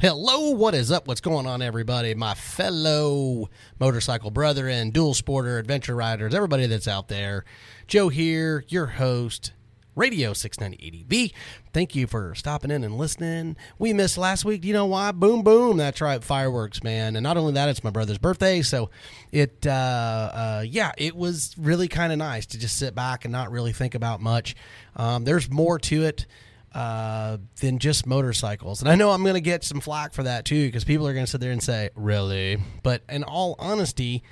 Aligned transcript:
Hello, 0.00 0.50
what 0.50 0.76
is 0.76 0.92
up? 0.92 1.08
What's 1.08 1.20
going 1.20 1.44
on, 1.44 1.60
everybody? 1.60 2.14
My 2.14 2.34
fellow 2.34 3.50
motorcycle 3.80 4.30
brother 4.30 4.68
and 4.68 4.92
dual 4.92 5.12
sporter, 5.12 5.58
adventure 5.58 5.96
riders, 5.96 6.36
everybody 6.36 6.66
that's 6.66 6.86
out 6.86 7.08
there. 7.08 7.44
Joe 7.88 8.08
here, 8.08 8.64
your 8.68 8.86
host, 8.86 9.50
Radio 9.96 10.34
690 10.34 11.32
ADV. 11.32 11.32
Thank 11.72 11.96
you 11.96 12.06
for 12.06 12.32
stopping 12.36 12.70
in 12.70 12.84
and 12.84 12.96
listening. 12.96 13.56
We 13.80 13.92
missed 13.92 14.16
last 14.16 14.44
week. 14.44 14.60
Do 14.60 14.68
You 14.68 14.74
know 14.74 14.86
why? 14.86 15.10
Boom, 15.10 15.42
boom. 15.42 15.78
That's 15.78 16.00
right, 16.00 16.22
fireworks, 16.22 16.84
man. 16.84 17.16
And 17.16 17.24
not 17.24 17.36
only 17.36 17.54
that, 17.54 17.68
it's 17.68 17.82
my 17.82 17.90
brother's 17.90 18.18
birthday. 18.18 18.62
So 18.62 18.90
it, 19.32 19.66
uh, 19.66 19.70
uh, 19.70 20.64
yeah, 20.64 20.92
it 20.96 21.16
was 21.16 21.56
really 21.58 21.88
kind 21.88 22.12
of 22.12 22.18
nice 22.18 22.46
to 22.46 22.58
just 22.60 22.78
sit 22.78 22.94
back 22.94 23.24
and 23.24 23.32
not 23.32 23.50
really 23.50 23.72
think 23.72 23.96
about 23.96 24.20
much. 24.20 24.54
Um, 24.94 25.24
there's 25.24 25.50
more 25.50 25.76
to 25.80 26.04
it 26.04 26.24
uh, 26.74 27.38
than 27.60 27.78
just 27.78 28.06
motorcycles. 28.06 28.80
And 28.80 28.90
I 28.90 28.94
know 28.94 29.10
I'm 29.10 29.22
going 29.22 29.34
to 29.34 29.40
get 29.40 29.64
some 29.64 29.80
flack 29.80 30.12
for 30.12 30.22
that 30.22 30.44
too, 30.44 30.66
because 30.66 30.84
people 30.84 31.06
are 31.08 31.12
going 31.12 31.24
to 31.24 31.30
sit 31.30 31.40
there 31.40 31.52
and 31.52 31.62
say, 31.62 31.90
really? 31.94 32.58
But 32.82 33.02
in 33.08 33.24
all 33.24 33.56
honesty, 33.58 34.22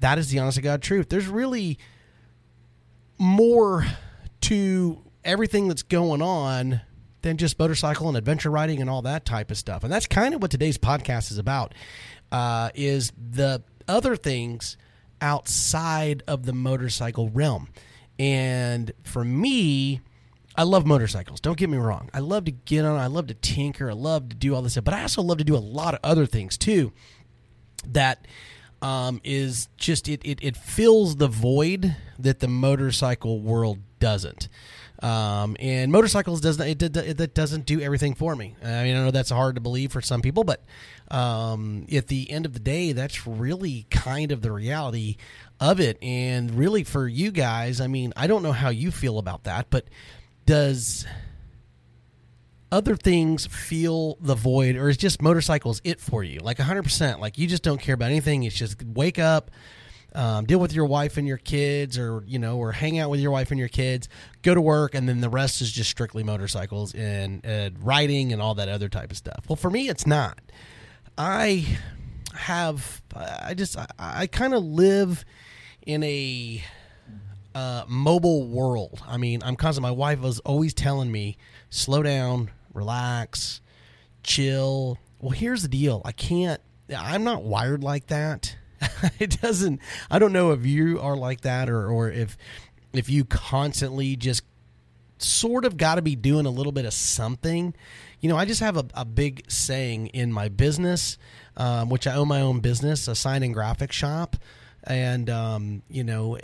that 0.00 0.18
is 0.18 0.30
the 0.30 0.38
honest 0.38 0.56
to 0.56 0.62
God 0.62 0.82
truth. 0.82 1.08
There's 1.08 1.26
really 1.26 1.78
more 3.18 3.86
to 4.42 5.02
everything 5.24 5.68
that's 5.68 5.82
going 5.82 6.22
on 6.22 6.80
than 7.22 7.36
just 7.36 7.58
motorcycle 7.58 8.08
and 8.08 8.16
adventure 8.16 8.50
riding 8.50 8.80
and 8.80 8.88
all 8.88 9.02
that 9.02 9.26
type 9.26 9.50
of 9.50 9.58
stuff. 9.58 9.84
And 9.84 9.92
that's 9.92 10.06
kind 10.06 10.34
of 10.34 10.40
what 10.40 10.50
today's 10.50 10.78
podcast 10.78 11.30
is 11.30 11.36
about, 11.36 11.74
uh, 12.32 12.70
is 12.74 13.12
the 13.16 13.62
other 13.86 14.16
things 14.16 14.78
outside 15.20 16.22
of 16.26 16.46
the 16.46 16.54
motorcycle 16.54 17.28
realm. 17.28 17.68
And 18.18 18.92
for 19.02 19.22
me, 19.22 20.00
I 20.56 20.64
love 20.64 20.84
motorcycles. 20.84 21.40
Don't 21.40 21.56
get 21.56 21.70
me 21.70 21.78
wrong. 21.78 22.10
I 22.12 22.18
love 22.18 22.44
to 22.46 22.50
get 22.50 22.84
on. 22.84 22.98
I 22.98 23.06
love 23.06 23.28
to 23.28 23.34
tinker. 23.34 23.90
I 23.90 23.94
love 23.94 24.28
to 24.30 24.36
do 24.36 24.54
all 24.54 24.62
this 24.62 24.72
stuff. 24.72 24.84
But 24.84 24.94
I 24.94 25.02
also 25.02 25.22
love 25.22 25.38
to 25.38 25.44
do 25.44 25.56
a 25.56 25.58
lot 25.58 25.94
of 25.94 26.00
other 26.02 26.26
things 26.26 26.58
too. 26.58 26.92
That 27.86 28.26
um, 28.82 29.20
is 29.24 29.68
just 29.76 30.08
it, 30.08 30.20
it. 30.24 30.38
It 30.42 30.56
fills 30.56 31.16
the 31.16 31.28
void 31.28 31.96
that 32.18 32.40
the 32.40 32.48
motorcycle 32.48 33.40
world 33.40 33.78
doesn't. 34.00 34.48
Um, 35.02 35.56
and 35.60 35.90
motorcycles 35.90 36.42
doesn't 36.42 36.82
it, 36.82 36.96
it, 36.96 37.20
it, 37.20 37.34
doesn't 37.34 37.64
do 37.64 37.80
everything 37.80 38.14
for 38.14 38.36
me. 38.36 38.54
I 38.62 38.82
mean, 38.82 38.96
I 38.96 39.04
know 39.04 39.10
that's 39.10 39.30
hard 39.30 39.54
to 39.54 39.60
believe 39.60 39.92
for 39.92 40.02
some 40.02 40.20
people, 40.20 40.44
but 40.44 40.62
um, 41.10 41.86
at 41.90 42.08
the 42.08 42.30
end 42.30 42.44
of 42.44 42.52
the 42.52 42.60
day, 42.60 42.92
that's 42.92 43.26
really 43.26 43.86
kind 43.90 44.30
of 44.30 44.42
the 44.42 44.52
reality 44.52 45.16
of 45.58 45.80
it. 45.80 45.96
And 46.02 46.54
really, 46.54 46.84
for 46.84 47.08
you 47.08 47.30
guys, 47.30 47.80
I 47.80 47.86
mean, 47.86 48.12
I 48.14 48.26
don't 48.26 48.42
know 48.42 48.52
how 48.52 48.68
you 48.68 48.90
feel 48.90 49.18
about 49.18 49.44
that, 49.44 49.68
but 49.70 49.86
does 50.50 51.06
other 52.72 52.96
things 52.96 53.46
feel 53.46 54.16
the 54.20 54.34
void 54.34 54.74
or 54.74 54.88
is 54.88 54.96
just 54.96 55.22
motorcycles 55.22 55.80
it 55.84 56.00
for 56.00 56.24
you? 56.24 56.40
Like 56.40 56.56
100% 56.56 57.20
like 57.20 57.38
you 57.38 57.46
just 57.46 57.62
don't 57.62 57.80
care 57.80 57.94
about 57.94 58.10
anything. 58.10 58.42
It's 58.42 58.56
just 58.56 58.82
wake 58.82 59.20
up 59.20 59.52
um, 60.12 60.46
deal 60.46 60.58
with 60.58 60.72
your 60.72 60.86
wife 60.86 61.18
and 61.18 61.28
your 61.28 61.36
kids 61.36 61.96
or 61.96 62.24
you 62.26 62.40
know 62.40 62.58
or 62.58 62.72
hang 62.72 62.98
out 62.98 63.10
with 63.10 63.20
your 63.20 63.30
wife 63.30 63.52
and 63.52 63.60
your 63.60 63.68
kids 63.68 64.08
go 64.42 64.52
to 64.52 64.60
work 64.60 64.96
and 64.96 65.08
then 65.08 65.20
the 65.20 65.28
rest 65.28 65.60
is 65.60 65.70
just 65.70 65.88
strictly 65.88 66.24
motorcycles 66.24 66.94
and, 66.94 67.46
and 67.46 67.80
riding 67.86 68.32
and 68.32 68.42
all 68.42 68.56
that 68.56 68.68
other 68.68 68.88
type 68.88 69.12
of 69.12 69.16
stuff. 69.16 69.44
Well 69.48 69.54
for 69.54 69.70
me 69.70 69.88
it's 69.88 70.04
not. 70.04 70.40
I 71.16 71.78
have 72.34 73.02
i 73.14 73.54
just 73.54 73.76
i, 73.76 73.86
I 73.98 74.26
kind 74.26 74.54
of 74.54 74.64
live 74.64 75.24
in 75.86 76.02
a 76.02 76.64
uh, 77.54 77.84
mobile 77.88 78.46
world. 78.46 79.02
I 79.06 79.16
mean, 79.16 79.42
I'm 79.44 79.56
constant. 79.56 79.82
My 79.82 79.90
wife 79.90 80.20
was 80.20 80.40
always 80.40 80.74
telling 80.74 81.10
me, 81.10 81.36
slow 81.68 82.02
down, 82.02 82.50
relax, 82.72 83.60
chill. 84.22 84.98
Well, 85.20 85.30
here's 85.30 85.62
the 85.62 85.68
deal. 85.68 86.02
I 86.04 86.12
can't. 86.12 86.60
I'm 86.96 87.24
not 87.24 87.42
wired 87.42 87.84
like 87.84 88.06
that. 88.08 88.56
it 89.18 89.40
doesn't. 89.40 89.80
I 90.10 90.18
don't 90.18 90.32
know 90.32 90.52
if 90.52 90.64
you 90.64 91.00
are 91.00 91.16
like 91.16 91.42
that 91.42 91.68
or 91.68 91.88
or 91.88 92.10
if 92.10 92.36
if 92.92 93.08
you 93.08 93.24
constantly 93.24 94.16
just 94.16 94.42
sort 95.18 95.64
of 95.64 95.76
got 95.76 95.96
to 95.96 96.02
be 96.02 96.16
doing 96.16 96.46
a 96.46 96.50
little 96.50 96.72
bit 96.72 96.84
of 96.84 96.94
something. 96.94 97.74
You 98.20 98.28
know, 98.28 98.36
I 98.36 98.44
just 98.44 98.60
have 98.60 98.76
a, 98.76 98.86
a 98.94 99.04
big 99.04 99.50
saying 99.50 100.08
in 100.08 100.32
my 100.32 100.48
business, 100.48 101.18
um, 101.56 101.90
which 101.90 102.06
I 102.06 102.14
own 102.14 102.28
my 102.28 102.40
own 102.40 102.60
business, 102.60 103.06
a 103.06 103.14
sign 103.14 103.42
and 103.42 103.52
graphic 103.52 103.92
shop 103.92 104.36
and 104.84 105.28
um, 105.28 105.82
you 105.88 106.04
know 106.04 106.38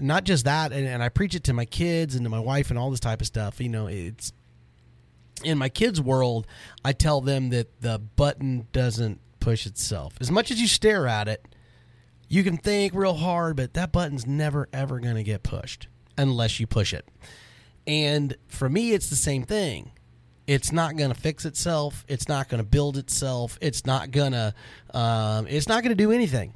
not 0.00 0.24
just 0.24 0.44
that 0.44 0.72
and, 0.72 0.86
and, 0.86 1.02
i 1.02 1.08
preach 1.08 1.34
it 1.34 1.44
to 1.44 1.52
my 1.52 1.64
kids 1.64 2.14
and 2.14 2.24
to 2.24 2.30
my 2.30 2.38
wife 2.38 2.70
and 2.70 2.78
all 2.78 2.90
this 2.90 3.00
type 3.00 3.20
of 3.20 3.26
stuff 3.26 3.60
you 3.60 3.68
know 3.68 3.86
it's 3.86 4.32
in 5.42 5.58
my 5.58 5.68
kids 5.68 6.00
world 6.00 6.46
i 6.84 6.92
tell 6.92 7.20
them 7.20 7.50
that 7.50 7.80
the 7.80 7.98
button 7.98 8.66
doesn't 8.72 9.20
push 9.44 9.66
itself. 9.66 10.14
As 10.20 10.30
much 10.30 10.50
as 10.50 10.58
you 10.58 10.66
stare 10.66 11.06
at 11.06 11.28
it 11.28 11.46
you 12.28 12.42
can 12.42 12.56
think 12.56 12.94
real 12.94 13.14
hard 13.14 13.56
but 13.56 13.74
that 13.74 13.92
button's 13.92 14.26
never 14.26 14.68
ever 14.72 14.98
going 15.00 15.16
to 15.16 15.22
get 15.22 15.42
pushed 15.42 15.88
unless 16.16 16.58
you 16.58 16.66
push 16.66 16.94
it. 16.94 17.06
And 17.86 18.36
for 18.48 18.70
me 18.70 18.92
it's 18.92 19.10
the 19.10 19.16
same 19.16 19.42
thing. 19.42 19.92
It's 20.46 20.72
not 20.72 20.96
going 20.96 21.12
to 21.12 21.18
fix 21.18 21.44
itself. 21.44 22.06
It's 22.08 22.26
not 22.26 22.48
going 22.48 22.62
to 22.62 22.68
build 22.68 22.96
itself. 22.96 23.58
It's 23.60 23.84
not 23.84 24.10
going 24.10 24.32
to 24.32 24.54
um, 24.94 25.46
it's 25.46 25.68
not 25.68 25.82
going 25.82 25.94
to 25.94 26.02
do 26.02 26.10
anything 26.10 26.54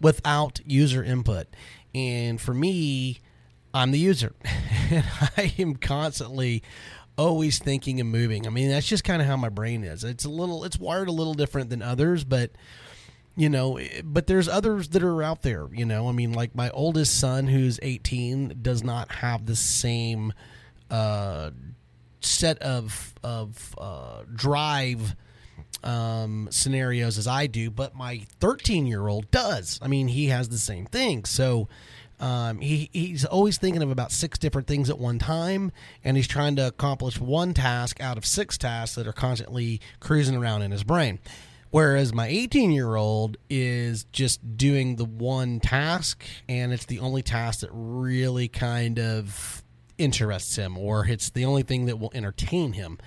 without 0.00 0.60
user 0.66 1.02
input. 1.02 1.46
And 1.94 2.40
for 2.40 2.54
me, 2.54 3.20
I'm 3.72 3.90
the 3.90 3.98
user. 3.98 4.34
and 4.90 5.04
I 5.36 5.54
am 5.58 5.76
constantly 5.76 6.62
always 7.18 7.58
thinking 7.58 8.00
and 8.00 8.10
moving. 8.10 8.46
I 8.46 8.50
mean, 8.50 8.68
that's 8.68 8.86
just 8.86 9.04
kind 9.04 9.22
of 9.22 9.28
how 9.28 9.36
my 9.36 9.48
brain 9.48 9.84
is. 9.84 10.04
It's 10.04 10.24
a 10.24 10.30
little 10.30 10.64
it's 10.64 10.78
wired 10.78 11.08
a 11.08 11.12
little 11.12 11.34
different 11.34 11.70
than 11.70 11.82
others, 11.82 12.24
but 12.24 12.50
you 13.36 13.50
know, 13.50 13.78
but 14.02 14.26
there's 14.26 14.48
others 14.48 14.88
that 14.88 15.02
are 15.02 15.22
out 15.22 15.42
there, 15.42 15.68
you 15.72 15.84
know. 15.84 16.08
I 16.08 16.12
mean, 16.12 16.32
like 16.32 16.54
my 16.54 16.70
oldest 16.70 17.18
son 17.18 17.46
who's 17.46 17.78
18 17.82 18.58
does 18.62 18.82
not 18.82 19.10
have 19.12 19.46
the 19.46 19.56
same 19.56 20.32
uh 20.90 21.50
set 22.20 22.58
of 22.60 23.14
of 23.22 23.74
uh 23.78 24.22
drive 24.34 25.16
um, 25.86 26.48
scenarios 26.50 27.16
as 27.16 27.28
I 27.28 27.46
do, 27.46 27.70
but 27.70 27.94
my 27.94 28.26
13 28.40 28.86
year 28.86 29.06
old 29.06 29.30
does. 29.30 29.78
I 29.80 29.88
mean, 29.88 30.08
he 30.08 30.26
has 30.26 30.48
the 30.48 30.58
same 30.58 30.84
thing. 30.86 31.24
So 31.24 31.68
um, 32.18 32.58
he, 32.58 32.90
he's 32.92 33.24
always 33.24 33.56
thinking 33.56 33.82
of 33.82 33.90
about 33.90 34.10
six 34.10 34.38
different 34.38 34.66
things 34.66 34.90
at 34.90 34.98
one 34.98 35.18
time, 35.18 35.70
and 36.02 36.16
he's 36.16 36.26
trying 36.26 36.56
to 36.56 36.66
accomplish 36.66 37.20
one 37.20 37.54
task 37.54 38.00
out 38.00 38.18
of 38.18 38.26
six 38.26 38.58
tasks 38.58 38.96
that 38.96 39.06
are 39.06 39.12
constantly 39.12 39.80
cruising 40.00 40.34
around 40.34 40.62
in 40.62 40.72
his 40.72 40.82
brain. 40.82 41.20
Whereas 41.70 42.12
my 42.12 42.26
18 42.26 42.72
year 42.72 42.96
old 42.96 43.36
is 43.48 44.04
just 44.04 44.56
doing 44.56 44.96
the 44.96 45.04
one 45.04 45.60
task, 45.60 46.24
and 46.48 46.72
it's 46.72 46.86
the 46.86 46.98
only 46.98 47.22
task 47.22 47.60
that 47.60 47.70
really 47.72 48.48
kind 48.48 48.98
of 48.98 49.62
interests 49.98 50.56
him, 50.56 50.76
or 50.76 51.06
it's 51.06 51.30
the 51.30 51.44
only 51.44 51.62
thing 51.62 51.86
that 51.86 51.98
will 51.98 52.12
entertain 52.12 52.72
him. 52.72 52.98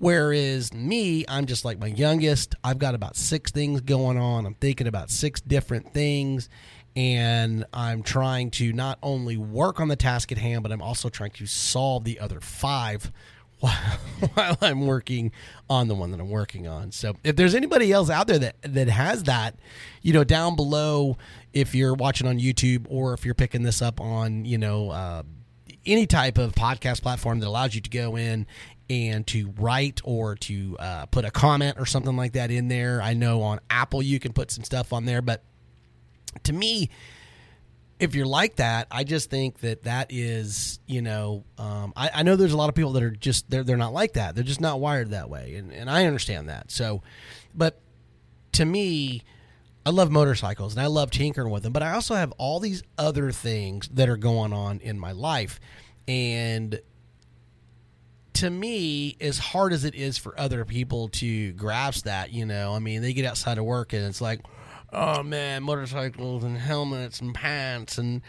Whereas 0.00 0.72
me, 0.72 1.26
I'm 1.28 1.44
just 1.44 1.62
like 1.66 1.78
my 1.78 1.88
youngest. 1.88 2.54
I've 2.64 2.78
got 2.78 2.94
about 2.94 3.16
six 3.16 3.50
things 3.50 3.82
going 3.82 4.16
on. 4.16 4.46
I'm 4.46 4.54
thinking 4.54 4.86
about 4.86 5.10
six 5.10 5.42
different 5.42 5.92
things. 5.92 6.48
And 6.96 7.66
I'm 7.74 8.02
trying 8.02 8.50
to 8.52 8.72
not 8.72 8.98
only 9.02 9.36
work 9.36 9.78
on 9.78 9.88
the 9.88 9.96
task 9.96 10.32
at 10.32 10.38
hand, 10.38 10.62
but 10.62 10.72
I'm 10.72 10.80
also 10.80 11.10
trying 11.10 11.32
to 11.32 11.46
solve 11.46 12.04
the 12.04 12.18
other 12.18 12.40
five 12.40 13.12
while, 13.58 13.74
while 14.34 14.56
I'm 14.62 14.86
working 14.86 15.32
on 15.68 15.88
the 15.88 15.94
one 15.94 16.12
that 16.12 16.20
I'm 16.20 16.30
working 16.30 16.66
on. 16.66 16.92
So 16.92 17.14
if 17.22 17.36
there's 17.36 17.54
anybody 17.54 17.92
else 17.92 18.08
out 18.08 18.26
there 18.26 18.38
that, 18.38 18.56
that 18.62 18.88
has 18.88 19.24
that, 19.24 19.56
you 20.00 20.14
know, 20.14 20.24
down 20.24 20.56
below, 20.56 21.18
if 21.52 21.74
you're 21.74 21.94
watching 21.94 22.26
on 22.26 22.38
YouTube 22.38 22.86
or 22.88 23.12
if 23.12 23.26
you're 23.26 23.34
picking 23.34 23.64
this 23.64 23.82
up 23.82 24.00
on, 24.00 24.46
you 24.46 24.56
know, 24.56 24.88
uh, 24.88 25.24
any 25.86 26.06
type 26.06 26.38
of 26.38 26.52
podcast 26.54 27.02
platform 27.02 27.40
that 27.40 27.46
allows 27.46 27.74
you 27.74 27.80
to 27.80 27.90
go 27.90 28.16
in 28.16 28.46
and 28.90 29.24
to 29.28 29.54
write 29.56 30.00
or 30.02 30.34
to 30.34 30.76
uh, 30.80 31.06
put 31.06 31.24
a 31.24 31.30
comment 31.30 31.78
or 31.78 31.86
something 31.86 32.16
like 32.16 32.32
that 32.32 32.50
in 32.50 32.66
there. 32.66 33.00
I 33.00 33.14
know 33.14 33.42
on 33.42 33.60
Apple 33.70 34.02
you 34.02 34.18
can 34.18 34.32
put 34.32 34.50
some 34.50 34.64
stuff 34.64 34.92
on 34.92 35.04
there, 35.04 35.22
but 35.22 35.44
to 36.42 36.52
me, 36.52 36.90
if 38.00 38.16
you're 38.16 38.26
like 38.26 38.56
that, 38.56 38.88
I 38.90 39.04
just 39.04 39.30
think 39.30 39.60
that 39.60 39.84
that 39.84 40.08
is, 40.10 40.80
you 40.86 41.02
know, 41.02 41.44
um, 41.56 41.92
I, 41.94 42.10
I, 42.14 42.22
know 42.24 42.34
there's 42.34 42.52
a 42.52 42.56
lot 42.56 42.68
of 42.68 42.74
people 42.74 42.92
that 42.94 43.02
are 43.02 43.10
just 43.10 43.48
they're 43.48 43.62
they're 43.62 43.76
not 43.76 43.92
like 43.92 44.14
that. 44.14 44.34
They're 44.34 44.42
just 44.42 44.60
not 44.60 44.80
wired 44.80 45.10
that 45.10 45.28
way, 45.28 45.54
and 45.56 45.72
and 45.72 45.88
I 45.88 46.06
understand 46.06 46.48
that. 46.48 46.70
So, 46.70 47.02
but 47.54 47.78
to 48.52 48.64
me, 48.64 49.22
I 49.84 49.90
love 49.90 50.10
motorcycles 50.10 50.72
and 50.72 50.82
I 50.82 50.86
love 50.86 51.10
tinkering 51.10 51.52
with 51.52 51.62
them, 51.62 51.72
but 51.72 51.82
I 51.82 51.92
also 51.92 52.14
have 52.14 52.32
all 52.38 52.58
these 52.58 52.82
other 52.98 53.30
things 53.32 53.88
that 53.88 54.08
are 54.08 54.16
going 54.16 54.52
on 54.52 54.80
in 54.80 54.98
my 54.98 55.12
life, 55.12 55.60
and 56.08 56.80
to 58.34 58.50
me, 58.50 59.16
as 59.20 59.38
hard 59.38 59.72
as 59.72 59.84
it 59.84 59.94
is 59.94 60.18
for 60.18 60.38
other 60.38 60.64
people 60.64 61.08
to 61.08 61.52
grasp 61.52 62.04
that, 62.04 62.32
you 62.32 62.46
know, 62.46 62.74
I 62.74 62.78
mean, 62.78 63.02
they 63.02 63.12
get 63.12 63.24
outside 63.24 63.58
of 63.58 63.64
work 63.64 63.92
and 63.92 64.04
it's 64.04 64.20
like 64.20 64.40
oh 64.92 65.22
man, 65.22 65.62
motorcycles 65.62 66.44
and 66.44 66.56
helmets 66.56 67.20
and 67.20 67.34
pants 67.34 67.98
and 67.98 68.22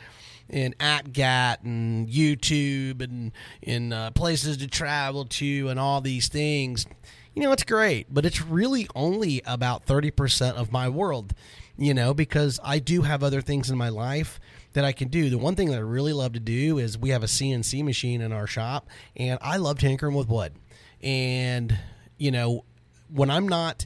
and 0.50 0.78
ATGAT 0.80 1.64
and 1.64 2.10
YouTube 2.10 3.02
and 3.02 3.32
in 3.62 3.94
uh, 3.94 4.12
places 4.12 4.58
to 4.58 4.68
travel 4.68 5.26
to 5.26 5.70
and 5.70 5.80
all 5.80 6.02
these 6.02 6.28
things. 6.28 6.86
You 7.34 7.44
know, 7.44 7.54
it's 7.54 7.64
great, 7.64 8.14
but 8.14 8.26
it's 8.26 8.42
really 8.42 8.88
only 8.94 9.42
about 9.46 9.86
30% 9.86 10.56
of 10.56 10.70
my 10.74 10.90
world, 10.90 11.34
you 11.78 11.94
know, 11.94 12.14
because 12.14 12.60
I 12.62 12.80
do 12.80 13.04
have 13.04 13.24
other 13.24 13.40
things 13.40 13.70
in 13.70 13.78
my 13.78 13.88
life 13.88 14.42
that 14.74 14.86
I 14.86 14.92
can 14.92 15.08
do. 15.08 15.30
The 15.30 15.38
one 15.38 15.56
thing 15.56 15.70
that 15.70 15.78
I 15.78 15.82
really 15.82 16.14
love 16.14 16.34
to 16.34 16.40
do 16.40 16.78
is 16.78 16.98
we 16.98 17.10
have 17.10 17.24
a 17.24 17.28
CNC 17.28 17.84
machine 17.84 18.22
in 18.22 18.32
our 18.32 18.48
shop, 18.48 18.88
and 19.16 19.38
I 19.42 19.58
love 19.58 19.80
tinkering 19.80 20.16
with 20.16 20.28
wood. 20.28 20.54
And, 21.02 21.78
you 22.18 22.32
know, 22.32 22.64
when 23.10 23.30
I'm 23.30 23.48
not 23.48 23.86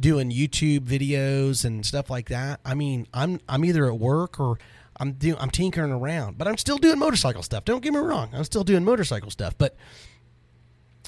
doing 0.00 0.30
YouTube 0.30 0.80
videos 0.80 1.64
and 1.64 1.84
stuff 1.84 2.08
like 2.10 2.28
that. 2.30 2.60
I 2.64 2.74
mean, 2.74 3.06
I'm 3.12 3.40
I'm 3.48 3.64
either 3.64 3.86
at 3.86 3.98
work 3.98 4.40
or 4.40 4.58
I'm 4.96 5.16
I'm 5.38 5.50
tinkering 5.50 5.92
around, 5.92 6.38
but 6.38 6.48
I'm 6.48 6.56
still 6.56 6.78
doing 6.78 6.98
motorcycle 6.98 7.42
stuff. 7.42 7.64
Don't 7.64 7.82
get 7.82 7.92
me 7.92 8.00
wrong, 8.00 8.30
I'm 8.32 8.44
still 8.44 8.64
doing 8.64 8.84
motorcycle 8.84 9.30
stuff, 9.30 9.54
but 9.58 9.76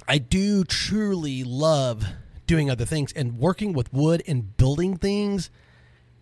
I 0.06 0.18
do 0.18 0.64
truly 0.64 1.42
love 1.42 2.04
doing 2.46 2.70
other 2.70 2.84
things 2.84 3.12
and 3.12 3.38
working 3.38 3.72
with 3.72 3.92
wood 3.92 4.22
and 4.28 4.56
building 4.56 4.96
things. 4.96 5.50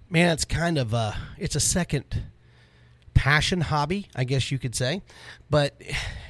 Man, 0.09 0.33
it's 0.33 0.45
kind 0.45 0.79
of 0.79 0.95
a 0.95 1.17
it's 1.39 1.57
a 1.57 1.61
second 1.61 2.23
passion 3.15 3.61
hobby, 3.61 4.09
I 4.15 4.25
guess 4.25 4.51
you 4.51 4.59
could 4.59 4.75
say. 4.75 5.03
But 5.49 5.81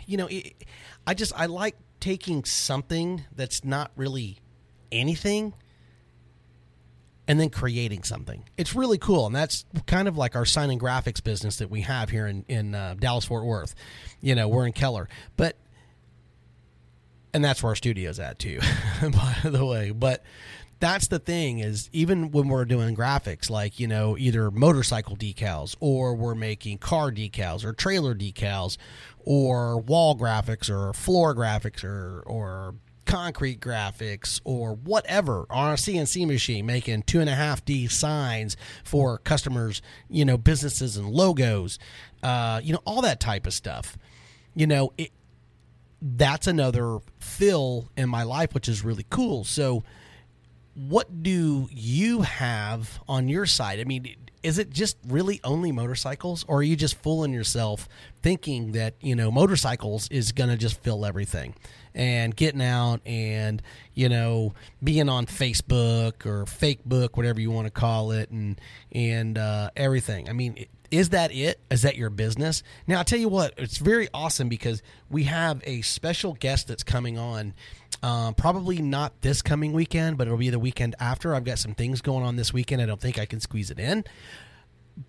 you 0.06 0.16
know, 0.16 0.26
it, 0.26 0.64
I 1.06 1.14
just 1.14 1.32
I 1.36 1.46
like 1.46 1.76
taking 2.00 2.44
something 2.44 3.24
that's 3.34 3.64
not 3.64 3.90
really 3.96 4.38
anything 4.90 5.54
and 7.28 7.38
then 7.38 7.48
creating 7.50 8.02
something. 8.02 8.44
It's 8.56 8.74
really 8.74 8.98
cool, 8.98 9.26
and 9.26 9.34
that's 9.34 9.64
kind 9.86 10.08
of 10.08 10.16
like 10.16 10.34
our 10.34 10.44
sign 10.44 10.70
and 10.70 10.80
graphics 10.80 11.22
business 11.22 11.58
that 11.58 11.70
we 11.70 11.82
have 11.82 12.10
here 12.10 12.26
in 12.26 12.44
in 12.48 12.74
uh, 12.74 12.96
Dallas 12.98 13.24
Fort 13.24 13.44
Worth. 13.44 13.74
You 14.20 14.34
know, 14.34 14.48
we're 14.48 14.66
in 14.66 14.72
Keller, 14.72 15.08
but 15.36 15.56
and 17.32 17.44
that's 17.44 17.62
where 17.62 17.70
our 17.70 17.76
studio's 17.76 18.18
at 18.18 18.38
too, 18.38 18.58
by 19.02 19.36
the 19.44 19.64
way. 19.64 19.92
But 19.92 20.24
that's 20.80 21.08
the 21.08 21.18
thing 21.18 21.58
is 21.60 21.88
even 21.92 22.30
when 22.30 22.48
we're 22.48 22.64
doing 22.64 22.96
graphics, 22.96 23.50
like 23.50 23.78
you 23.78 23.86
know, 23.86 24.16
either 24.18 24.50
motorcycle 24.50 25.16
decals 25.16 25.76
or 25.78 26.14
we're 26.14 26.34
making 26.34 26.78
car 26.78 27.10
decals 27.10 27.64
or 27.64 27.72
trailer 27.72 28.14
decals 28.14 28.78
or 29.18 29.78
wall 29.78 30.16
graphics 30.16 30.68
or 30.70 30.92
floor 30.94 31.34
graphics 31.34 31.84
or 31.84 32.22
or 32.26 32.74
concrete 33.04 33.60
graphics 33.60 34.40
or 34.44 34.74
whatever 34.74 35.44
on 35.50 35.72
a 35.72 35.76
CNC 35.76 36.26
machine, 36.26 36.64
making 36.64 37.02
two 37.02 37.20
and 37.20 37.28
a 37.28 37.34
half 37.34 37.64
D 37.64 37.86
signs 37.86 38.56
for 38.82 39.18
customers, 39.18 39.82
you 40.08 40.24
know, 40.24 40.38
businesses 40.38 40.96
and 40.96 41.10
logos, 41.10 41.78
uh, 42.22 42.60
you 42.62 42.72
know, 42.72 42.80
all 42.86 43.02
that 43.02 43.20
type 43.20 43.46
of 43.46 43.52
stuff. 43.52 43.98
You 44.54 44.66
know, 44.66 44.92
it, 44.96 45.10
that's 46.00 46.46
another 46.46 46.98
fill 47.18 47.90
in 47.96 48.08
my 48.08 48.22
life, 48.22 48.54
which 48.54 48.68
is 48.68 48.84
really 48.84 49.06
cool. 49.10 49.44
So, 49.44 49.82
what 50.74 51.22
do 51.22 51.68
you 51.70 52.22
have 52.22 53.00
on 53.08 53.28
your 53.28 53.46
side? 53.46 53.80
I 53.80 53.84
mean, 53.84 54.16
is 54.42 54.58
it 54.58 54.70
just 54.70 54.96
really 55.06 55.40
only 55.44 55.72
motorcycles 55.72 56.44
or 56.48 56.58
are 56.58 56.62
you 56.62 56.76
just 56.76 56.94
fooling 57.02 57.32
yourself 57.32 57.88
thinking 58.22 58.72
that 58.72 58.94
you 59.00 59.14
know 59.14 59.30
motorcycles 59.30 60.08
is 60.08 60.32
going 60.32 60.50
to 60.50 60.56
just 60.56 60.80
fill 60.80 61.04
everything 61.04 61.54
and 61.94 62.34
getting 62.34 62.62
out 62.62 63.00
and 63.04 63.62
you 63.94 64.08
know 64.08 64.54
being 64.82 65.08
on 65.08 65.26
facebook 65.26 66.24
or 66.24 66.46
fake 66.46 66.80
book 66.84 67.16
whatever 67.16 67.40
you 67.40 67.50
want 67.50 67.66
to 67.66 67.70
call 67.70 68.12
it 68.12 68.30
and 68.30 68.60
and 68.92 69.36
uh, 69.36 69.68
everything 69.76 70.28
i 70.28 70.32
mean 70.32 70.66
is 70.90 71.10
that 71.10 71.32
it 71.32 71.60
is 71.70 71.82
that 71.82 71.96
your 71.96 72.10
business 72.10 72.62
now 72.86 72.98
i'll 72.98 73.04
tell 73.04 73.18
you 73.18 73.28
what 73.28 73.54
it's 73.56 73.78
very 73.78 74.08
awesome 74.12 74.48
because 74.48 74.82
we 75.08 75.24
have 75.24 75.60
a 75.64 75.80
special 75.82 76.34
guest 76.34 76.68
that's 76.68 76.82
coming 76.82 77.18
on 77.18 77.54
uh, 78.02 78.32
probably 78.32 78.80
not 78.80 79.20
this 79.20 79.42
coming 79.42 79.72
weekend, 79.72 80.16
but 80.16 80.26
it'll 80.26 80.38
be 80.38 80.50
the 80.50 80.58
weekend 80.58 80.94
after. 80.98 81.34
I've 81.34 81.44
got 81.44 81.58
some 81.58 81.74
things 81.74 82.00
going 82.00 82.24
on 82.24 82.36
this 82.36 82.52
weekend. 82.52 82.80
I 82.80 82.86
don't 82.86 83.00
think 83.00 83.18
I 83.18 83.26
can 83.26 83.40
squeeze 83.40 83.70
it 83.70 83.78
in. 83.78 84.04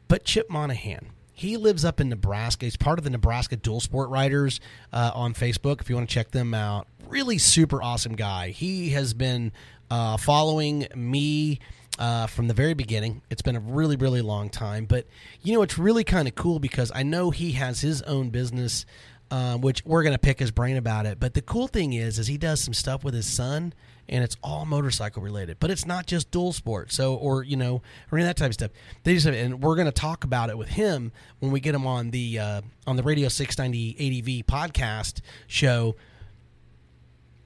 But 0.07 0.25
Chip 0.25 0.49
Monahan, 0.49 1.07
he 1.33 1.57
lives 1.57 1.85
up 1.85 1.99
in 1.99 2.09
Nebraska. 2.09 2.65
He's 2.65 2.77
part 2.77 2.99
of 2.99 3.03
the 3.03 3.09
Nebraska 3.09 3.55
Dual 3.55 3.79
Sport 3.79 4.09
Riders 4.09 4.59
uh, 4.91 5.11
on 5.13 5.33
Facebook. 5.33 5.81
If 5.81 5.89
you 5.89 5.95
want 5.95 6.09
to 6.09 6.13
check 6.13 6.31
them 6.31 6.53
out, 6.53 6.87
really 7.07 7.37
super 7.37 7.81
awesome 7.81 8.15
guy. 8.15 8.49
He 8.49 8.89
has 8.89 9.13
been 9.13 9.53
uh, 9.89 10.17
following 10.17 10.87
me. 10.95 11.59
Uh, 11.99 12.25
from 12.25 12.47
the 12.47 12.53
very 12.53 12.73
beginning. 12.73 13.21
It's 13.29 13.43
been 13.43 13.55
a 13.55 13.59
really, 13.59 13.95
really 13.95 14.21
long 14.21 14.49
time. 14.49 14.85
But, 14.85 15.05
you 15.43 15.53
know, 15.53 15.61
it's 15.61 15.77
really 15.77 16.03
kind 16.03 16.27
of 16.27 16.33
cool 16.33 16.57
because 16.57 16.91
I 16.95 17.03
know 17.03 17.29
he 17.29 17.51
has 17.51 17.81
his 17.81 18.01
own 18.03 18.29
business 18.29 18.85
um, 19.31 19.61
which 19.61 19.83
we're 19.85 20.03
going 20.03 20.13
to 20.13 20.19
pick 20.19 20.39
his 20.39 20.51
brain 20.51 20.75
about 20.75 21.05
it. 21.05 21.19
But 21.19 21.33
the 21.33 21.41
cool 21.41 21.67
thing 21.67 21.93
is, 21.93 22.19
is 22.19 22.27
he 22.27 22.37
does 22.37 22.61
some 22.61 22.73
stuff 22.73 23.03
with 23.03 23.13
his 23.13 23.25
son, 23.25 23.73
and 24.09 24.23
it's 24.23 24.35
all 24.43 24.65
motorcycle 24.65 25.23
related. 25.23 25.57
But 25.59 25.71
it's 25.71 25.85
not 25.85 26.05
just 26.05 26.31
dual 26.31 26.51
sport, 26.51 26.91
so 26.91 27.15
or 27.15 27.43
you 27.43 27.55
know, 27.55 27.81
or 28.11 28.17
any 28.17 28.25
that 28.25 28.35
type 28.35 28.49
of 28.49 28.55
stuff. 28.55 28.71
They 29.03 29.13
just 29.13 29.25
have, 29.25 29.33
and 29.33 29.63
we're 29.63 29.75
going 29.75 29.87
to 29.87 29.93
talk 29.93 30.25
about 30.25 30.49
it 30.49 30.57
with 30.57 30.67
him 30.67 31.13
when 31.39 31.51
we 31.51 31.61
get 31.61 31.73
him 31.73 31.87
on 31.87 32.11
the 32.11 32.39
uh, 32.39 32.61
on 32.85 32.97
the 32.97 33.03
Radio 33.03 33.29
690 33.29 33.95
ADV 33.95 34.45
podcast 34.47 35.21
show, 35.47 35.95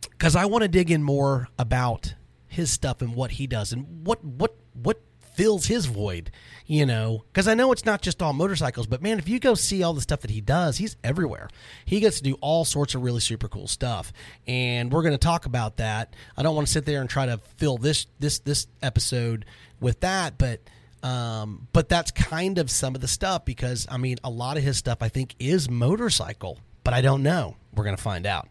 because 0.09 0.35
I 0.35 0.45
want 0.45 0.63
to 0.63 0.67
dig 0.67 0.89
in 0.89 1.03
more 1.03 1.49
about 1.59 2.15
his 2.55 2.71
stuff 2.71 3.01
and 3.01 3.15
what 3.15 3.31
he 3.31 3.47
does 3.47 3.71
and 3.71 4.05
what 4.05 4.23
what 4.23 4.55
what 4.73 5.01
fills 5.35 5.65
his 5.65 5.85
void, 5.85 6.31
you 6.65 6.85
know, 6.85 7.23
because 7.27 7.47
I 7.47 7.53
know 7.53 7.71
it's 7.73 7.85
not 7.85 8.01
just 8.01 8.21
all 8.21 8.33
motorcycles, 8.33 8.87
but 8.87 9.01
man, 9.01 9.19
if 9.19 9.27
you 9.27 9.39
go 9.39 9.53
see 9.53 9.83
all 9.83 9.93
the 9.93 10.01
stuff 10.01 10.21
that 10.21 10.31
he 10.31 10.41
does, 10.41 10.77
he's 10.77 10.95
everywhere. 11.03 11.49
He 11.83 11.99
gets 11.99 12.17
to 12.17 12.23
do 12.23 12.35
all 12.41 12.63
sorts 12.63 12.95
of 12.95 13.03
really 13.03 13.19
super 13.19 13.47
cool 13.47 13.67
stuff, 13.67 14.13
and 14.47 14.91
we're 14.91 15.01
going 15.01 15.13
to 15.13 15.17
talk 15.17 15.45
about 15.45 15.77
that. 15.77 16.15
I 16.37 16.43
don't 16.43 16.55
want 16.55 16.67
to 16.67 16.73
sit 16.73 16.85
there 16.85 17.01
and 17.01 17.09
try 17.09 17.25
to 17.25 17.37
fill 17.57 17.77
this 17.77 18.07
this 18.19 18.39
this 18.39 18.67
episode 18.81 19.45
with 19.79 19.99
that, 20.01 20.37
but. 20.37 20.61
Um, 21.03 21.67
but 21.71 21.87
that's 21.87 22.09
kind 22.09 22.57
of 22.57 22.71
some 22.71 22.95
of 22.95 23.01
the 23.01 23.07
stuff 23.07 23.45
because 23.45 23.85
I 23.91 23.97
mean, 23.97 24.17
a 24.23 24.29
lot 24.31 24.57
of 24.57 24.63
his 24.63 24.77
stuff 24.77 25.03
I 25.03 25.09
think 25.09 25.35
is 25.37 25.69
motorcycle, 25.69 26.57
but 26.83 26.95
I 26.95 27.01
don't 27.01 27.21
know. 27.21 27.57
We're 27.75 27.83
going 27.83 27.95
to 27.95 28.01
find 28.01 28.25
out. 28.25 28.47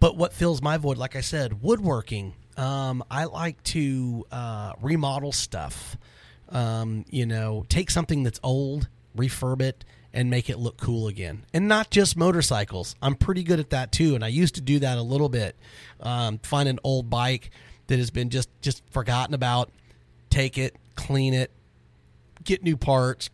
But 0.00 0.16
what 0.16 0.32
fills 0.32 0.60
my 0.62 0.78
void, 0.78 0.96
like 0.96 1.14
I 1.14 1.20
said, 1.20 1.62
woodworking, 1.62 2.34
Um, 2.56 3.04
I 3.10 3.24
like 3.24 3.62
to 3.64 4.26
uh, 4.32 4.72
remodel 4.82 5.32
stuff. 5.32 5.96
Um, 6.48 7.04
you 7.08 7.24
know, 7.24 7.64
take 7.68 7.90
something 7.90 8.22
that's 8.24 8.40
old, 8.42 8.88
refurb 9.16 9.62
it, 9.62 9.84
and 10.12 10.28
make 10.28 10.50
it 10.50 10.58
look 10.58 10.76
cool 10.76 11.06
again. 11.06 11.44
And 11.54 11.68
not 11.68 11.90
just 11.90 12.16
motorcycles. 12.16 12.96
I'm 13.00 13.14
pretty 13.14 13.44
good 13.44 13.60
at 13.60 13.70
that 13.70 13.92
too, 13.92 14.14
and 14.14 14.24
I 14.24 14.28
used 14.28 14.56
to 14.56 14.60
do 14.60 14.80
that 14.80 14.98
a 14.98 15.02
little 15.02 15.28
bit. 15.28 15.54
Um, 16.00 16.38
find 16.42 16.68
an 16.68 16.80
old 16.82 17.08
bike 17.08 17.50
that 17.86 17.98
has 17.98 18.10
been 18.10 18.30
just 18.30 18.48
just 18.60 18.82
forgotten 18.90 19.32
about, 19.32 19.70
take 20.28 20.58
it, 20.58 20.74
clean 20.96 21.32
it, 21.32 21.50
get 22.42 22.62
new 22.62 22.76
parts, 22.76 23.30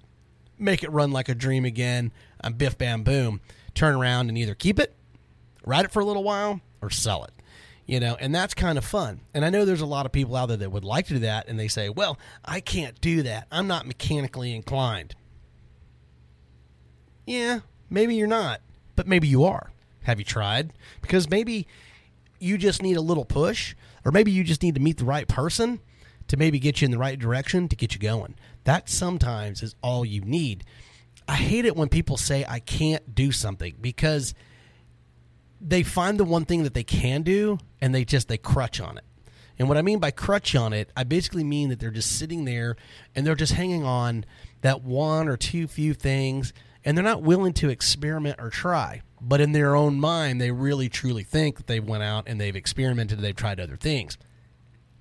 make 0.59 0.83
it 0.83 0.91
run 0.93 1.11
like 1.11 1.29
a 1.29 1.35
dream 1.35 1.65
again. 1.65 2.13
I'm 2.43 2.53
biff 2.53 2.77
bam 2.77 3.03
boom. 3.03 3.41
Turn 3.75 3.95
around 3.95 4.29
and 4.29 4.37
either 4.39 4.55
keep 4.55 4.79
it, 4.79 4.95
ride 5.67 5.85
it 5.85 5.93
for 5.93 6.01
a 6.01 6.05
little 6.05 6.25
while, 6.25 6.63
or 6.81 6.89
sell 6.89 7.25
it. 7.25 7.33
You 7.85 8.01
know, 8.01 8.17
and 8.19 8.35
that's 8.35 8.55
kind 8.55 8.79
of 8.79 8.85
fun. 8.85 9.21
And 9.35 9.45
I 9.45 9.51
know 9.51 9.65
there's 9.65 9.83
a 9.83 9.87
lot 9.87 10.07
of 10.07 10.13
people 10.13 10.35
out 10.35 10.47
there 10.47 10.57
that 10.57 10.73
would 10.73 10.85
like 10.85 11.07
to 11.09 11.15
do 11.15 11.19
that, 11.21 11.49
and 11.49 11.61
they 11.61 11.69
say, 11.69 11.89
"Well, 11.91 12.19
I 12.45 12.61
can't 12.61 12.99
do 13.01 13.23
that. 13.23 13.47
I'm 13.53 13.67
not 13.67 13.87
mechanically 13.87 14.55
inclined." 14.55 15.15
Yeah, 17.27 17.61
maybe 17.91 18.15
you're 18.15 18.27
not, 18.27 18.61
but 18.97 19.07
maybe 19.07 19.29
you 19.29 19.45
are. 19.45 19.71
Have 20.05 20.19
you 20.19 20.25
tried? 20.25 20.73
Because 21.03 21.29
maybe 21.29 21.67
you 22.39 22.59
just 22.59 22.83
need 22.83 22.97
a 22.97 23.01
little 23.01 23.25
push, 23.25 23.75
or 24.05 24.13
maybe 24.13 24.31
you 24.31 24.45
just 24.45 24.63
need 24.63 24.75
to 24.75 24.81
meet 24.81 24.99
the 24.99 25.05
right 25.05 25.29
person 25.29 25.81
to 26.29 26.37
maybe 26.37 26.59
get 26.59 26.81
you 26.81 26.87
in 26.87 26.91
the 26.91 26.99
right 26.99 27.19
direction 27.19 27.69
to 27.69 27.77
get 27.77 27.95
you 27.95 28.01
going. 28.01 28.35
That 28.65 28.89
sometimes 28.89 29.63
is 29.63 29.75
all 29.83 30.05
you 30.05 30.23
need. 30.23 30.65
I 31.29 31.37
hate 31.37 31.65
it 31.65 31.77
when 31.77 31.89
people 31.89 32.17
say 32.17 32.45
I 32.49 32.61
can't 32.61 33.15
do 33.15 33.33
something 33.33 33.77
because 33.81 34.35
they 35.67 35.83
find 35.83 36.19
the 36.19 36.25
one 36.25 36.45
thing 36.45 36.63
that 36.63 36.75
they 36.75 36.85
can 36.85 37.23
do 37.23 37.59
and 37.81 37.93
they 37.93 38.05
just 38.05 38.29
they 38.29 38.39
crutch 38.39 38.81
on 38.81 38.97
it. 38.97 39.05
And 39.59 39.69
what 39.69 39.77
I 39.77 39.83
mean 39.83 39.99
by 39.99 40.13
crutch 40.13 40.55
on 40.55 40.73
it, 40.73 40.91
I 40.97 41.03
basically 41.03 41.43
mean 41.43 41.71
that 41.71 41.81
they're 41.81 41.91
just 41.91 42.19
sitting 42.19 42.45
there 42.45 42.77
and 43.15 43.27
they're 43.27 43.35
just 43.35 43.55
hanging 43.55 43.85
on 43.85 44.25
that 44.61 44.83
one 44.83 45.29
or 45.29 45.37
two 45.37 45.67
few 45.67 45.93
things 45.93 46.53
and 46.85 46.97
they're 46.97 47.05
not 47.05 47.23
willing 47.23 47.53
to 47.55 47.69
experiment 47.69 48.37
or 48.39 48.49
try. 48.49 49.03
But 49.21 49.41
in 49.41 49.53
their 49.53 49.75
own 49.75 49.99
mind, 49.99 50.41
they 50.41 50.53
really 50.53 50.89
truly 50.89 51.25
think 51.25 51.57
that 51.57 51.67
they 51.67 51.81
went 51.81 52.05
out 52.05 52.29
and 52.29 52.41
they've 52.41 52.55
experimented, 52.55 53.19
they've 53.19 53.35
tried 53.35 53.59
other 53.59 53.77
things. 53.77 54.19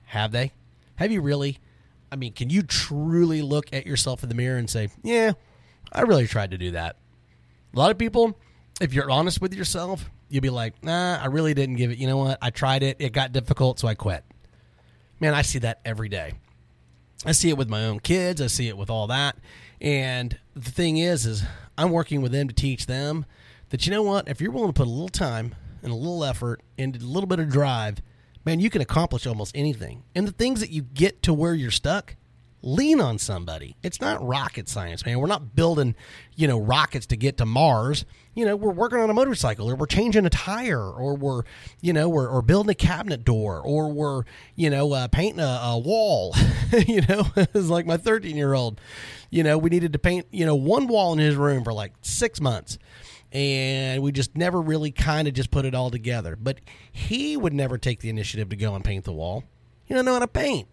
Have 0.05 0.31
they? 0.31 0.51
Have 0.95 1.12
you 1.12 1.22
really? 1.22 1.60
I 2.12 2.15
mean, 2.15 2.34
can 2.34 2.50
you 2.50 2.63
truly 2.63 3.41
look 3.41 3.72
at 3.74 3.86
yourself 3.86 4.24
in 4.24 4.29
the 4.29 4.36
mirror 4.36 4.57
and 4.57 4.69
say, 4.69 4.89
"Yeah, 5.03 5.34
I 5.91 6.01
really 6.01 6.27
tried 6.27 6.51
to 6.51 6.57
do 6.57 6.72
that"? 6.72 6.95
A 7.74 7.77
lot 7.77 7.91
of 7.91 7.98
people, 7.98 8.39
if 8.79 8.93
you're 8.93 9.12
honest 9.12 9.41
with 9.41 9.53
yourself, 9.53 10.10
you'll 10.36 10.42
be 10.42 10.50
like, 10.50 10.84
"Nah, 10.84 11.18
I 11.22 11.27
really 11.27 11.54
didn't 11.54 11.77
give 11.77 11.92
it. 11.92 11.98
You 11.98 12.08
know 12.08 12.18
what? 12.18 12.38
I 12.42 12.50
tried 12.50 12.84
it. 12.84 12.98
It 13.00 13.13
got 13.13 13.32
difficult, 13.32 13.80
so 13.80 13.88
I 13.88 13.96
quit." 13.96 14.24
Man, 15.20 15.34
I 15.34 15.42
see 15.42 15.60
that 15.60 15.80
every 15.86 16.10
day. 16.10 16.34
I 17.25 17.32
see 17.32 17.50
it 17.50 17.58
with 17.58 17.70
my 17.70 17.86
own 17.86 18.00
kids. 18.01 18.42
I 18.42 18.48
see 18.48 18.68
it 18.68 18.77
with 18.77 18.89
all 18.89 19.08
that. 19.08 19.38
And 19.82 20.38
the 20.56 20.72
thing 20.72 20.98
is, 20.98 21.25
is 21.25 21.44
I'm 21.77 21.92
working 21.92 22.22
with 22.22 22.32
them 22.32 22.48
to 22.48 22.54
teach 22.54 22.86
them 22.86 23.25
that 23.70 23.86
you 23.86 23.92
know 23.92 24.04
what? 24.04 24.27
If 24.27 24.42
you're 24.42 24.51
willing 24.51 24.70
to 24.70 24.74
put 24.74 24.88
a 24.88 24.92
little 24.92 25.10
time 25.10 25.56
and 25.82 25.92
a 25.92 25.96
little 25.96 26.24
effort 26.24 26.62
and 26.77 26.96
a 26.96 27.06
little 27.06 27.27
bit 27.27 27.39
of 27.39 27.50
drive, 27.50 28.01
man, 28.46 28.60
you 28.60 28.70
can 28.70 28.82
accomplish 28.82 29.25
almost 29.25 29.56
anything. 29.56 30.04
And 30.13 30.27
the 30.27 30.32
things 30.32 30.60
that 30.60 30.70
you 30.70 30.82
get 30.82 31.24
to 31.24 31.34
where 31.34 31.54
you're 31.54 31.72
stuck, 31.72 32.15
lean 32.65 33.00
on 33.00 33.17
somebody. 33.17 33.77
It's 33.84 34.01
not 34.01 34.25
rocket 34.25 34.67
science, 34.67 35.05
man. 35.05 35.19
We're 35.19 35.27
not 35.27 35.55
building, 35.55 35.95
you 36.36 36.48
know, 36.48 36.60
rockets 36.60 37.05
to 37.07 37.15
get 37.15 37.38
to 37.38 37.45
Mars. 37.45 38.05
You 38.34 38.45
know, 38.45 38.55
we're 38.55 38.72
working 38.72 39.00
on 39.00 39.10
a 39.10 39.13
motorcycle 39.13 39.69
or 39.69 39.75
we're 39.75 39.86
changing 39.86 40.25
a 40.25 40.29
tire 40.29 40.81
or 40.81 41.15
we're, 41.15 41.43
you 41.81 41.93
know, 41.93 42.10
we're, 42.10 42.27
or 42.27 42.41
building 42.41 42.72
a 42.72 42.75
cabinet 42.75 43.24
door 43.24 43.62
or 43.62 43.91
we're, 43.91 44.24
you 44.55 44.69
know, 44.69 44.91
uh, 44.93 45.07
painting 45.07 45.39
a, 45.39 45.60
a 45.63 45.79
wall. 45.79 46.36
you 46.88 47.01
know, 47.01 47.27
it's 47.36 47.69
like 47.69 47.86
my 47.86 47.98
13 47.98 48.36
year 48.36 48.53
old, 48.53 48.81
you 49.29 49.43
know, 49.43 49.57
we 49.57 49.69
needed 49.69 49.93
to 49.93 50.00
paint, 50.00 50.25
you 50.31 50.45
know, 50.45 50.55
one 50.55 50.88
wall 50.88 51.13
in 51.13 51.19
his 51.19 51.36
room 51.36 51.63
for 51.63 51.72
like 51.72 51.93
six 52.01 52.41
months 52.41 52.77
and 53.31 54.01
we 54.01 54.13
just 54.13 54.38
never 54.38 54.62
really 54.62 54.91
kind 54.91 55.27
of 55.27 55.34
just 55.34 55.51
put 55.51 55.65
it 55.65 55.75
all 55.75 55.91
together. 55.91 56.36
But 56.36 56.62
he 56.91 57.36
would 57.36 57.53
never 57.53 57.77
take 57.77 58.00
the 58.00 58.10
initiative 58.10 58.50
to 58.50 58.55
go 58.55 58.75
and 58.75 58.84
paint 58.84 59.03
the 59.03 59.12
wall. 59.12 59.43
He 59.84 59.93
doesn't 59.93 60.05
know 60.05 60.13
how 60.13 60.19
to 60.19 60.27
paint. 60.27 60.67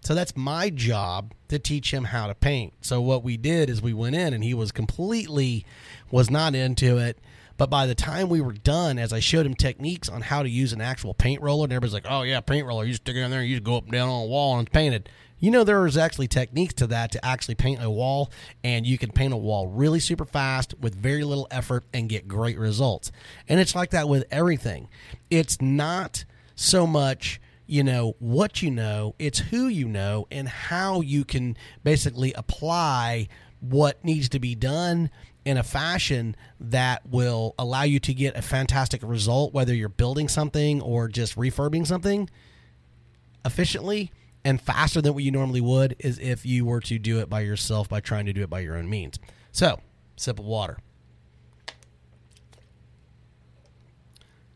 So 0.00 0.14
that's 0.14 0.36
my 0.36 0.70
job 0.70 1.32
to 1.48 1.58
teach 1.58 1.92
him 1.92 2.04
how 2.04 2.28
to 2.28 2.34
paint. 2.34 2.74
So 2.80 3.00
what 3.00 3.22
we 3.22 3.36
did 3.36 3.68
is 3.68 3.82
we 3.82 3.92
went 3.92 4.16
in 4.16 4.32
and 4.32 4.44
he 4.44 4.54
was 4.54 4.72
completely 4.72 5.64
was 6.10 6.30
not 6.30 6.54
into 6.54 6.98
it. 6.98 7.18
But 7.56 7.70
by 7.70 7.86
the 7.86 7.94
time 7.96 8.28
we 8.28 8.40
were 8.40 8.52
done, 8.52 8.98
as 8.98 9.12
I 9.12 9.18
showed 9.18 9.44
him 9.44 9.54
techniques 9.54 10.08
on 10.08 10.22
how 10.22 10.44
to 10.44 10.48
use 10.48 10.72
an 10.72 10.80
actual 10.80 11.12
paint 11.12 11.42
roller, 11.42 11.64
and 11.64 11.72
everybody's 11.72 11.92
like, 11.92 12.06
"Oh 12.08 12.22
yeah, 12.22 12.40
paint 12.40 12.64
roller! 12.64 12.84
You 12.84 12.94
stick 12.94 13.16
it 13.16 13.20
in 13.20 13.32
there, 13.32 13.42
you 13.42 13.56
just 13.56 13.64
go 13.64 13.76
up 13.76 13.82
and 13.82 13.92
down 13.92 14.08
on 14.08 14.22
a 14.22 14.26
wall 14.26 14.56
and 14.56 14.66
it's 14.66 14.72
painted." 14.72 15.08
You 15.40 15.50
know, 15.52 15.62
there 15.62 15.84
is 15.86 15.96
actually 15.96 16.28
techniques 16.28 16.74
to 16.74 16.86
that 16.88 17.12
to 17.12 17.24
actually 17.24 17.56
paint 17.56 17.82
a 17.82 17.90
wall, 17.90 18.30
and 18.64 18.86
you 18.86 18.96
can 18.96 19.10
paint 19.10 19.32
a 19.32 19.36
wall 19.36 19.66
really 19.66 20.00
super 20.00 20.24
fast 20.24 20.74
with 20.80 20.94
very 20.94 21.22
little 21.24 21.46
effort 21.50 21.84
and 21.92 22.08
get 22.08 22.26
great 22.26 22.58
results. 22.58 23.12
And 23.48 23.60
it's 23.60 23.74
like 23.74 23.90
that 23.90 24.08
with 24.08 24.24
everything. 24.30 24.88
It's 25.30 25.60
not 25.60 26.24
so 26.56 26.86
much 26.86 27.40
you 27.68 27.84
know 27.84 28.16
what 28.18 28.62
you 28.62 28.70
know 28.70 29.14
it's 29.18 29.38
who 29.38 29.68
you 29.68 29.86
know 29.86 30.26
and 30.30 30.48
how 30.48 31.00
you 31.00 31.24
can 31.24 31.56
basically 31.84 32.32
apply 32.32 33.28
what 33.60 34.02
needs 34.04 34.28
to 34.28 34.40
be 34.40 34.54
done 34.54 35.10
in 35.44 35.56
a 35.56 35.62
fashion 35.62 36.34
that 36.58 37.06
will 37.06 37.54
allow 37.58 37.82
you 37.82 38.00
to 38.00 38.12
get 38.14 38.36
a 38.36 38.42
fantastic 38.42 39.00
result 39.04 39.52
whether 39.52 39.74
you're 39.74 39.88
building 39.88 40.28
something 40.28 40.80
or 40.80 41.08
just 41.08 41.36
refurbing 41.36 41.86
something 41.86 42.28
efficiently 43.44 44.10
and 44.44 44.60
faster 44.60 45.02
than 45.02 45.14
what 45.14 45.22
you 45.22 45.30
normally 45.30 45.60
would 45.60 45.94
is 45.98 46.18
if 46.18 46.46
you 46.46 46.64
were 46.64 46.80
to 46.80 46.98
do 46.98 47.20
it 47.20 47.28
by 47.28 47.40
yourself 47.40 47.88
by 47.88 48.00
trying 48.00 48.26
to 48.26 48.32
do 48.32 48.42
it 48.42 48.50
by 48.50 48.60
your 48.60 48.76
own 48.76 48.88
means. 48.88 49.18
So, 49.52 49.80
sip 50.16 50.38
of 50.38 50.44
water. 50.44 50.78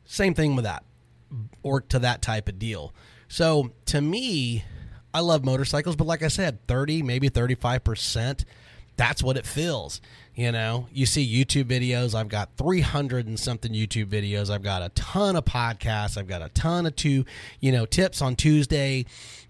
Same 0.04 0.35
thing 0.35 0.57
with 0.57 0.64
that, 0.64 0.85
or 1.62 1.81
to 1.81 1.99
that 2.01 2.23
type 2.23 2.49
of 2.49 2.59
deal. 2.59 2.93
So, 3.29 3.73
to 3.87 4.01
me, 4.01 4.65
I 5.15 5.21
love 5.21 5.45
motorcycles, 5.45 5.97
but 5.97 6.07
like 6.07 6.23
I 6.23 6.29
said, 6.29 6.67
30, 6.69 7.03
maybe 7.03 7.31
35%, 7.31 8.45
that's 8.97 9.23
what 9.23 9.37
it 9.37 9.47
feels. 9.47 10.01
You 10.35 10.51
know, 10.51 10.89
you 10.91 11.05
see 11.05 11.27
YouTube 11.27 11.65
videos. 11.65 12.15
I've 12.15 12.29
got 12.29 12.57
300 12.57 13.27
and 13.27 13.39
something 13.39 13.73
YouTube 13.73 14.07
videos. 14.07 14.49
I've 14.49 14.62
got 14.62 14.81
a 14.81 14.89
ton 14.91 15.37
of 15.37 15.45
podcasts. 15.45 16.17
I've 16.17 16.27
got 16.27 16.41
a 16.41 16.49
ton 16.49 16.87
of 16.87 16.97
two, 16.97 17.27
you 17.61 17.71
know, 17.71 17.85
tips 17.85 18.23
on 18.23 18.37
Tuesday 18.37 19.05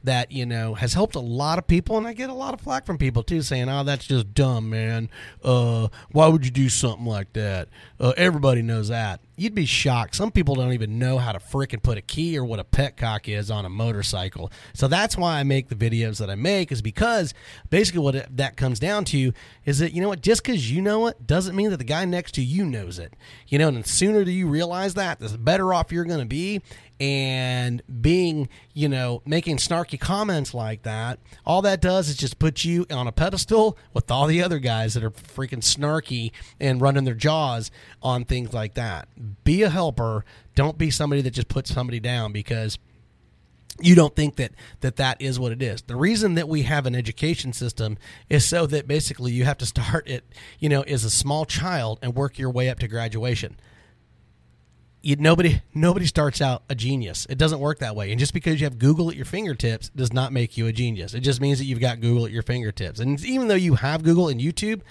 that, 0.04 0.32
you 0.32 0.44
know, 0.44 0.74
has 0.74 0.94
helped 0.94 1.14
a 1.14 1.20
lot 1.20 1.58
of 1.58 1.68
people. 1.68 1.96
And 1.96 2.06
I 2.06 2.12
get 2.12 2.30
a 2.30 2.34
lot 2.34 2.54
of 2.54 2.60
flack 2.60 2.84
from 2.84 2.98
people 2.98 3.22
too 3.22 3.42
saying, 3.42 3.68
oh, 3.68 3.84
that's 3.84 4.06
just 4.06 4.34
dumb, 4.34 4.70
man. 4.70 5.08
Uh, 5.44 5.88
why 6.10 6.26
would 6.26 6.44
you 6.44 6.50
do 6.50 6.68
something 6.68 7.06
like 7.06 7.32
that? 7.34 7.68
Uh, 8.00 8.12
everybody 8.16 8.62
knows 8.62 8.88
that. 8.88 9.20
You'd 9.36 9.54
be 9.54 9.64
shocked. 9.64 10.14
Some 10.14 10.30
people 10.30 10.54
don't 10.54 10.72
even 10.72 10.98
know 10.98 11.18
how 11.18 11.32
to 11.32 11.38
fricking 11.38 11.82
put 11.82 11.98
a 11.98 12.02
key 12.02 12.36
or 12.36 12.44
what 12.44 12.60
a 12.60 12.64
petcock 12.64 13.28
is 13.28 13.50
on 13.50 13.64
a 13.64 13.68
motorcycle. 13.68 14.52
So 14.74 14.88
that's 14.88 15.16
why 15.16 15.38
I 15.38 15.42
make 15.42 15.68
the 15.68 15.74
videos 15.74 16.18
that 16.18 16.28
I 16.28 16.34
make, 16.34 16.70
is 16.70 16.82
because 16.82 17.32
basically 17.70 18.00
what 18.00 18.14
it, 18.14 18.36
that 18.36 18.56
comes 18.56 18.78
down 18.78 19.04
to 19.06 19.32
is 19.64 19.78
that, 19.78 19.94
you 19.94 20.02
know 20.02 20.08
what, 20.08 20.20
just 20.20 20.42
because 20.42 20.70
you 20.72 20.82
know 20.82 21.06
it 21.06 21.26
doesn't 21.26 21.54
mean 21.54 21.70
that 21.70 21.76
the 21.76 21.84
guy 21.84 22.04
next 22.04 22.32
to 22.36 22.42
you 22.42 22.64
knows 22.64 22.98
it. 22.98 23.14
You 23.48 23.58
know, 23.58 23.68
and 23.68 23.84
the 23.84 23.88
sooner 23.88 24.24
do 24.24 24.30
you 24.30 24.48
realize 24.48 24.94
that, 24.94 25.20
the 25.20 25.36
better 25.38 25.72
off 25.72 25.92
you're 25.92 26.04
going 26.04 26.20
to 26.20 26.26
be 26.26 26.62
and 27.00 27.82
being, 28.00 28.48
you 28.74 28.88
know, 28.88 29.22
making 29.26 29.56
snarky 29.56 29.98
comments 29.98 30.54
like 30.54 30.82
that, 30.82 31.18
all 31.44 31.60
that 31.62 31.80
does 31.80 32.08
is 32.08 32.16
just 32.16 32.38
put 32.38 32.64
you 32.64 32.86
on 32.90 33.08
a 33.08 33.12
pedestal 33.12 33.76
with 33.92 34.10
all 34.10 34.26
the 34.26 34.40
other 34.40 34.60
guys 34.60 34.94
that 34.94 35.02
are 35.02 35.10
freaking 35.10 35.62
snarky 35.62 36.30
and 36.60 36.80
running 36.80 37.04
their 37.04 37.14
jaws 37.14 37.70
on 38.02 38.24
things 38.24 38.52
like 38.52 38.74
that. 38.74 39.08
Be 39.42 39.62
a 39.62 39.68
helper. 39.68 40.24
Don't 40.54 40.78
be 40.78 40.90
somebody 40.90 41.22
that 41.22 41.32
just 41.32 41.48
puts 41.48 41.74
somebody 41.74 41.98
down 41.98 42.30
because 42.32 42.78
you 43.80 43.94
don't 43.94 44.14
think 44.14 44.36
that, 44.36 44.52
that 44.80 44.96
that 44.96 45.20
is 45.20 45.40
what 45.40 45.52
it 45.52 45.62
is. 45.62 45.82
The 45.82 45.96
reason 45.96 46.34
that 46.34 46.48
we 46.48 46.62
have 46.62 46.86
an 46.86 46.94
education 46.94 47.52
system 47.52 47.98
is 48.28 48.44
so 48.44 48.66
that 48.66 48.86
basically 48.86 49.32
you 49.32 49.44
have 49.44 49.58
to 49.58 49.66
start 49.66 50.08
it, 50.08 50.24
you 50.58 50.68
know, 50.68 50.82
as 50.82 51.04
a 51.04 51.10
small 51.10 51.44
child 51.44 51.98
and 52.02 52.14
work 52.14 52.38
your 52.38 52.50
way 52.50 52.68
up 52.68 52.78
to 52.80 52.88
graduation 52.88 53.56
you, 55.02 55.16
nobody 55.16 55.60
nobody 55.74 56.06
starts 56.06 56.40
out 56.40 56.62
a 56.68 56.74
genius. 56.74 57.26
It 57.28 57.36
doesn't 57.36 57.58
work 57.58 57.80
that 57.80 57.96
way. 57.96 58.10
And 58.10 58.18
just 58.18 58.32
because 58.32 58.60
you 58.60 58.66
have 58.66 58.78
Google 58.78 59.10
at 59.10 59.16
your 59.16 59.24
fingertips 59.24 59.88
does 59.90 60.12
not 60.12 60.32
make 60.32 60.56
you 60.56 60.66
a 60.66 60.72
genius. 60.72 61.14
It 61.14 61.20
just 61.20 61.40
means 61.40 61.58
that 61.58 61.64
you've 61.64 61.80
got 61.80 62.00
Google 62.00 62.24
at 62.24 62.32
your 62.32 62.42
fingertips. 62.42 63.00
And 63.00 63.22
even 63.24 63.48
though 63.48 63.54
you 63.54 63.74
have 63.74 64.02
Google 64.02 64.28
and 64.28 64.40
YouTube 64.40 64.82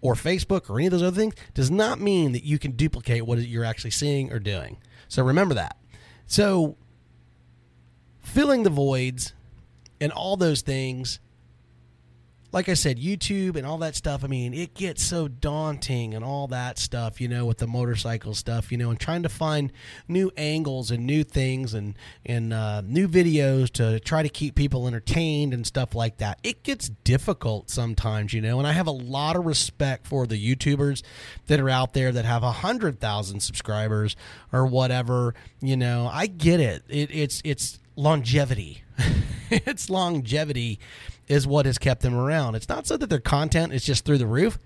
or 0.00 0.14
Facebook 0.14 0.68
or 0.68 0.78
any 0.78 0.86
of 0.86 0.92
those 0.92 1.02
other 1.02 1.16
things, 1.16 1.34
does 1.54 1.70
not 1.70 2.00
mean 2.00 2.32
that 2.32 2.44
you 2.44 2.58
can 2.58 2.72
duplicate 2.72 3.24
what 3.24 3.38
you're 3.38 3.64
actually 3.64 3.92
seeing 3.92 4.32
or 4.32 4.38
doing. 4.38 4.78
So 5.08 5.24
remember 5.24 5.54
that. 5.54 5.76
So 6.26 6.76
filling 8.30 8.62
the 8.62 8.70
voids 8.70 9.32
and 10.00 10.12
all 10.12 10.36
those 10.36 10.62
things 10.62 11.20
like 12.52 12.68
I 12.68 12.74
said, 12.74 12.98
YouTube 12.98 13.56
and 13.56 13.64
all 13.64 13.78
that 13.78 13.94
stuff, 13.94 14.24
I 14.24 14.26
mean, 14.26 14.54
it 14.54 14.74
gets 14.74 15.02
so 15.02 15.28
daunting 15.28 16.14
and 16.14 16.24
all 16.24 16.48
that 16.48 16.78
stuff, 16.78 17.20
you 17.20 17.28
know, 17.28 17.46
with 17.46 17.58
the 17.58 17.66
motorcycle 17.66 18.34
stuff, 18.34 18.72
you 18.72 18.78
know, 18.78 18.90
and 18.90 18.98
trying 18.98 19.22
to 19.22 19.28
find 19.28 19.72
new 20.08 20.32
angles 20.36 20.90
and 20.90 21.06
new 21.06 21.22
things 21.22 21.74
and, 21.74 21.94
and 22.26 22.52
uh, 22.52 22.80
new 22.80 23.06
videos 23.06 23.70
to 23.72 24.00
try 24.00 24.22
to 24.22 24.28
keep 24.28 24.56
people 24.56 24.88
entertained 24.88 25.54
and 25.54 25.66
stuff 25.66 25.94
like 25.94 26.16
that. 26.18 26.40
It 26.42 26.64
gets 26.64 26.88
difficult 26.88 27.70
sometimes, 27.70 28.32
you 28.32 28.40
know, 28.40 28.58
and 28.58 28.66
I 28.66 28.72
have 28.72 28.88
a 28.88 28.92
lot 28.92 29.36
of 29.36 29.46
respect 29.46 30.06
for 30.06 30.26
the 30.26 30.36
YouTubers 30.36 31.02
that 31.46 31.60
are 31.60 31.70
out 31.70 31.92
there 31.92 32.10
that 32.10 32.24
have 32.24 32.42
a 32.42 32.52
hundred 32.52 32.98
thousand 32.98 33.40
subscribers 33.40 34.16
or 34.52 34.66
whatever, 34.66 35.34
you 35.60 35.76
know, 35.76 36.10
I 36.12 36.26
get 36.26 36.58
it. 36.58 36.82
it 36.88 37.10
it's, 37.12 37.40
it's 37.44 37.79
longevity. 37.96 38.82
it's 39.50 39.90
longevity 39.90 40.78
is 41.28 41.46
what 41.46 41.66
has 41.66 41.78
kept 41.78 42.02
them 42.02 42.14
around. 42.14 42.54
It's 42.54 42.68
not 42.68 42.86
so 42.86 42.96
that 42.96 43.08
their 43.08 43.20
content 43.20 43.72
is 43.72 43.84
just 43.84 44.04
through 44.04 44.18
the 44.18 44.26
roof. 44.26 44.58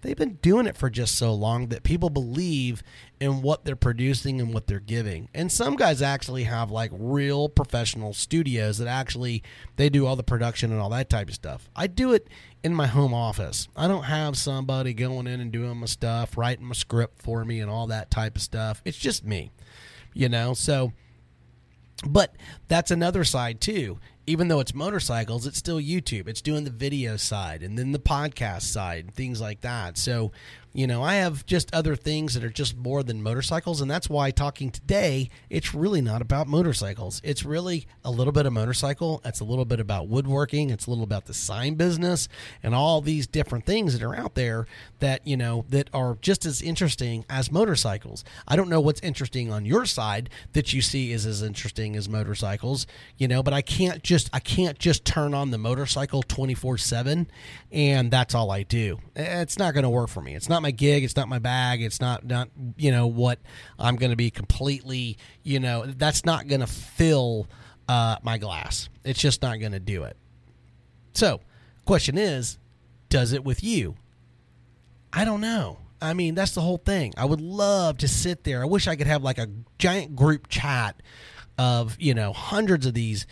They've 0.00 0.16
been 0.16 0.34
doing 0.42 0.66
it 0.66 0.76
for 0.76 0.90
just 0.90 1.16
so 1.16 1.34
long 1.34 1.68
that 1.68 1.82
people 1.82 2.08
believe 2.08 2.84
in 3.18 3.42
what 3.42 3.64
they're 3.64 3.74
producing 3.74 4.40
and 4.40 4.54
what 4.54 4.68
they're 4.68 4.78
giving. 4.78 5.28
And 5.34 5.50
some 5.50 5.74
guys 5.74 6.02
actually 6.02 6.44
have 6.44 6.70
like 6.70 6.92
real 6.94 7.48
professional 7.48 8.12
studios 8.14 8.78
that 8.78 8.86
actually 8.86 9.42
they 9.74 9.88
do 9.88 10.06
all 10.06 10.14
the 10.14 10.22
production 10.22 10.70
and 10.70 10.80
all 10.80 10.90
that 10.90 11.10
type 11.10 11.28
of 11.28 11.34
stuff. 11.34 11.68
I 11.74 11.88
do 11.88 12.12
it 12.12 12.28
in 12.62 12.74
my 12.74 12.86
home 12.86 13.12
office. 13.12 13.68
I 13.76 13.88
don't 13.88 14.04
have 14.04 14.36
somebody 14.36 14.94
going 14.94 15.26
in 15.26 15.40
and 15.40 15.50
doing 15.50 15.78
my 15.78 15.86
stuff, 15.86 16.38
writing 16.38 16.66
my 16.66 16.74
script 16.74 17.20
for 17.20 17.44
me 17.44 17.58
and 17.58 17.70
all 17.70 17.88
that 17.88 18.10
type 18.10 18.36
of 18.36 18.42
stuff. 18.42 18.80
It's 18.84 18.98
just 18.98 19.24
me. 19.24 19.50
You 20.14 20.28
know, 20.28 20.54
so 20.54 20.92
but 22.06 22.34
that's 22.68 22.90
another 22.90 23.24
side 23.24 23.60
too 23.60 23.98
even 24.28 24.48
though 24.48 24.60
it's 24.60 24.74
motorcycles, 24.74 25.46
it's 25.46 25.56
still 25.56 25.80
YouTube. 25.80 26.28
It's 26.28 26.42
doing 26.42 26.64
the 26.64 26.70
video 26.70 27.16
side 27.16 27.62
and 27.62 27.78
then 27.78 27.92
the 27.92 27.98
podcast 27.98 28.62
side, 28.62 29.14
things 29.14 29.40
like 29.40 29.62
that. 29.62 29.96
So 29.96 30.32
you 30.78 30.86
know, 30.86 31.02
I 31.02 31.14
have 31.14 31.44
just 31.44 31.74
other 31.74 31.96
things 31.96 32.34
that 32.34 32.44
are 32.44 32.50
just 32.50 32.76
more 32.76 33.02
than 33.02 33.20
motorcycles, 33.20 33.80
and 33.80 33.90
that's 33.90 34.08
why 34.08 34.30
talking 34.30 34.70
today, 34.70 35.28
it's 35.50 35.74
really 35.74 36.00
not 36.00 36.22
about 36.22 36.46
motorcycles. 36.46 37.20
It's 37.24 37.44
really 37.44 37.88
a 38.04 38.12
little 38.12 38.32
bit 38.32 38.46
of 38.46 38.52
motorcycle. 38.52 39.20
It's 39.24 39.40
a 39.40 39.44
little 39.44 39.64
bit 39.64 39.80
about 39.80 40.06
woodworking. 40.06 40.70
It's 40.70 40.86
a 40.86 40.90
little 40.90 41.02
about 41.02 41.24
the 41.24 41.34
sign 41.34 41.74
business 41.74 42.28
and 42.62 42.76
all 42.76 43.00
these 43.00 43.26
different 43.26 43.66
things 43.66 43.92
that 43.92 44.06
are 44.06 44.14
out 44.14 44.36
there 44.36 44.68
that, 45.00 45.26
you 45.26 45.36
know, 45.36 45.64
that 45.68 45.90
are 45.92 46.16
just 46.20 46.46
as 46.46 46.62
interesting 46.62 47.24
as 47.28 47.50
motorcycles. 47.50 48.22
I 48.46 48.54
don't 48.54 48.68
know 48.68 48.80
what's 48.80 49.00
interesting 49.00 49.52
on 49.52 49.64
your 49.64 49.84
side 49.84 50.30
that 50.52 50.72
you 50.72 50.80
see 50.80 51.10
is 51.10 51.26
as 51.26 51.42
interesting 51.42 51.96
as 51.96 52.08
motorcycles, 52.08 52.86
you 53.16 53.26
know, 53.26 53.42
but 53.42 53.52
I 53.52 53.62
can't 53.62 54.04
just 54.04 54.30
I 54.32 54.38
can't 54.38 54.78
just 54.78 55.04
turn 55.04 55.34
on 55.34 55.50
the 55.50 55.58
motorcycle 55.58 56.22
24/7 56.22 57.26
and 57.72 58.12
that's 58.12 58.32
all 58.32 58.52
I 58.52 58.62
do. 58.62 59.00
It's 59.16 59.58
not 59.58 59.74
going 59.74 59.82
to 59.82 59.90
work 59.90 60.08
for 60.08 60.20
me. 60.20 60.36
It's 60.36 60.48
not 60.48 60.67
my 60.68 60.72
gig. 60.72 61.02
It's 61.02 61.16
not 61.16 61.28
my 61.28 61.38
bag. 61.38 61.82
It's 61.82 62.00
not 62.00 62.26
not 62.26 62.50
you 62.76 62.90
know 62.90 63.06
what 63.06 63.38
I'm 63.78 63.96
going 63.96 64.10
to 64.10 64.16
be 64.16 64.30
completely. 64.30 65.16
You 65.42 65.60
know 65.60 65.86
that's 65.86 66.26
not 66.26 66.46
going 66.46 66.60
to 66.60 66.66
fill 66.66 67.48
uh, 67.88 68.16
my 68.22 68.36
glass. 68.36 68.90
It's 69.02 69.18
just 69.18 69.40
not 69.40 69.58
going 69.60 69.72
to 69.72 69.80
do 69.80 70.04
it. 70.04 70.16
So, 71.14 71.40
question 71.86 72.18
is, 72.18 72.58
does 73.08 73.32
it 73.32 73.44
with 73.44 73.64
you? 73.64 73.96
I 75.10 75.24
don't 75.24 75.40
know. 75.40 75.78
I 76.02 76.12
mean, 76.12 76.34
that's 76.34 76.52
the 76.52 76.60
whole 76.60 76.76
thing. 76.76 77.14
I 77.16 77.24
would 77.24 77.40
love 77.40 77.98
to 77.98 78.08
sit 78.08 78.44
there. 78.44 78.62
I 78.62 78.66
wish 78.66 78.86
I 78.86 78.94
could 78.94 79.06
have 79.06 79.22
like 79.22 79.38
a 79.38 79.48
giant 79.78 80.14
group 80.14 80.48
chat 80.48 81.02
of, 81.56 81.96
you 81.98 82.14
know, 82.14 82.32
hundreds 82.32 82.84
of 82.84 82.92
these 82.94 83.26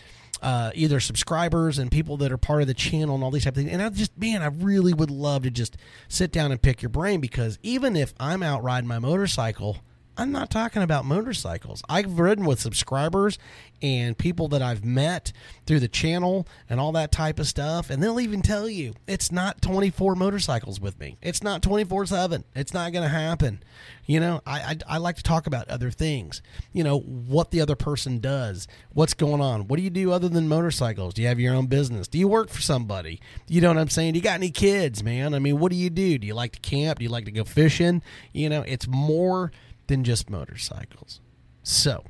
uh, 0.47 0.71
either 0.77 1.01
subscribers 1.01 1.77
and 1.77 1.91
people 1.91 2.17
that 2.19 2.31
are 2.31 2.37
part 2.39 2.63
of 2.63 2.69
the 2.69 2.75
channel 2.75 3.17
and 3.17 3.25
all 3.25 3.33
these 3.33 3.43
type 3.43 3.55
of 3.55 3.57
things. 3.57 3.73
And 3.73 3.83
I 3.83 3.89
just, 3.89 4.17
man, 4.17 4.43
I 4.43 4.47
really 4.47 4.95
would 4.95 5.11
love 5.11 5.43
to 5.43 5.51
just 5.51 5.77
sit 6.07 6.31
down 6.31 6.53
and 6.53 6.63
pick 6.63 6.83
your 6.83 6.89
brain 6.89 7.21
because 7.21 7.59
even 7.65 7.97
if 7.97 8.15
I'm 8.21 8.45
out 8.45 8.63
riding 8.63 8.87
my 8.87 9.01
motorcycle, 9.01 9.79
I'm 10.17 10.33
not 10.33 10.51
talking 10.51 10.83
about 10.83 11.05
motorcycles. 11.05 11.83
I've 11.89 12.19
ridden 12.19 12.47
with 12.47 12.61
subscribers 12.61 13.39
and 13.83 14.17
people 14.17 14.49
that 14.49 14.63
I've 14.63 14.85
met 14.85 15.33
through 15.67 15.81
the 15.81 15.89
channel 15.89 16.47
and 16.71 16.81
all 16.81 16.93
that 16.93 17.13
type 17.13 17.39
of 17.39 17.47
stuff. 17.47 17.91
And 17.91 18.03
they'll 18.03 18.21
even 18.21 18.41
tell 18.41 18.69
you 18.69 18.95
it's 19.07 19.31
not 19.31 19.61
24 19.61 20.15
motorcycles 20.15 20.81
with 20.81 20.99
me. 20.99 21.19
It's 21.21 21.43
not 21.43 21.63
24 21.63 22.07
7. 22.07 22.45
It's 22.55 22.73
not 22.73 22.93
going 22.93 23.03
to 23.03 23.09
happen. 23.09 23.63
You 24.07 24.21
know, 24.21 24.41
I, 24.47 24.61
I, 24.61 24.77
I, 24.89 24.99
like 24.99 25.17
to 25.17 25.23
talk 25.23 25.47
about 25.47 25.69
other 25.69 25.91
things. 25.91 26.41
You 26.73 26.85
know, 26.85 26.99
what 26.99 27.51
the 27.51 27.61
other 27.61 27.75
person 27.75 28.21
does, 28.21 28.69
what's 28.93 29.15
going 29.15 29.41
on. 29.41 29.67
What 29.67 29.77
do 29.77 29.83
you 29.83 29.91
do 29.91 30.13
other 30.13 30.29
than 30.29 30.49
motorcycles? 30.49 31.15
Do 31.15 31.23
you 31.23 31.29
have 31.29 31.41
your 31.41 31.55
own 31.55 31.67
business? 31.67 32.07
Do 32.07 32.19
you 32.19 32.29
work 32.29 32.49
for 32.49 32.63
somebody? 32.63 33.21
You 33.49 33.61
know 33.61 33.69
what 33.69 33.79
I'm 33.79 33.89
saying? 33.89 34.13
Do 34.13 34.19
you 34.19 34.23
got 34.23 34.35
any 34.35 34.51
kids, 34.51 35.03
man? 35.03 35.35
I 35.35 35.41
mean, 35.41 35.59
what 35.59 35.73
do 35.73 35.77
you 35.77 35.91
do? 35.91 36.19
Do 36.19 36.27
you 36.27 36.35
like 36.35 36.53
to 36.53 36.61
camp? 36.61 37.01
Do 37.01 37.05
you 37.05 37.11
like 37.11 37.25
to 37.25 37.33
go 37.33 37.45
fishing? 37.45 38.01
You 38.33 38.49
know, 38.49 38.63
it's 38.63 38.87
more 38.87 39.51
than 39.87 40.05
just 40.05 40.31
motorcycles. 40.31 41.21
So, 41.63 42.05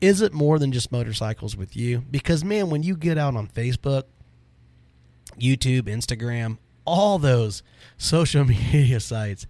is 0.00 0.20
it 0.20 0.32
more 0.32 0.58
than 0.58 0.72
just 0.72 0.92
motorcycles 0.92 1.56
with 1.56 1.76
you? 1.76 2.04
Because, 2.10 2.44
man, 2.44 2.70
when 2.70 2.82
you 2.82 2.96
get 2.96 3.18
out 3.18 3.34
on 3.34 3.48
Facebook, 3.48 4.04
YouTube, 5.38 5.82
Instagram, 5.82 6.58
all 6.84 7.18
those 7.18 7.62
social 7.96 8.44
media 8.72 9.00
sites, 9.00 9.46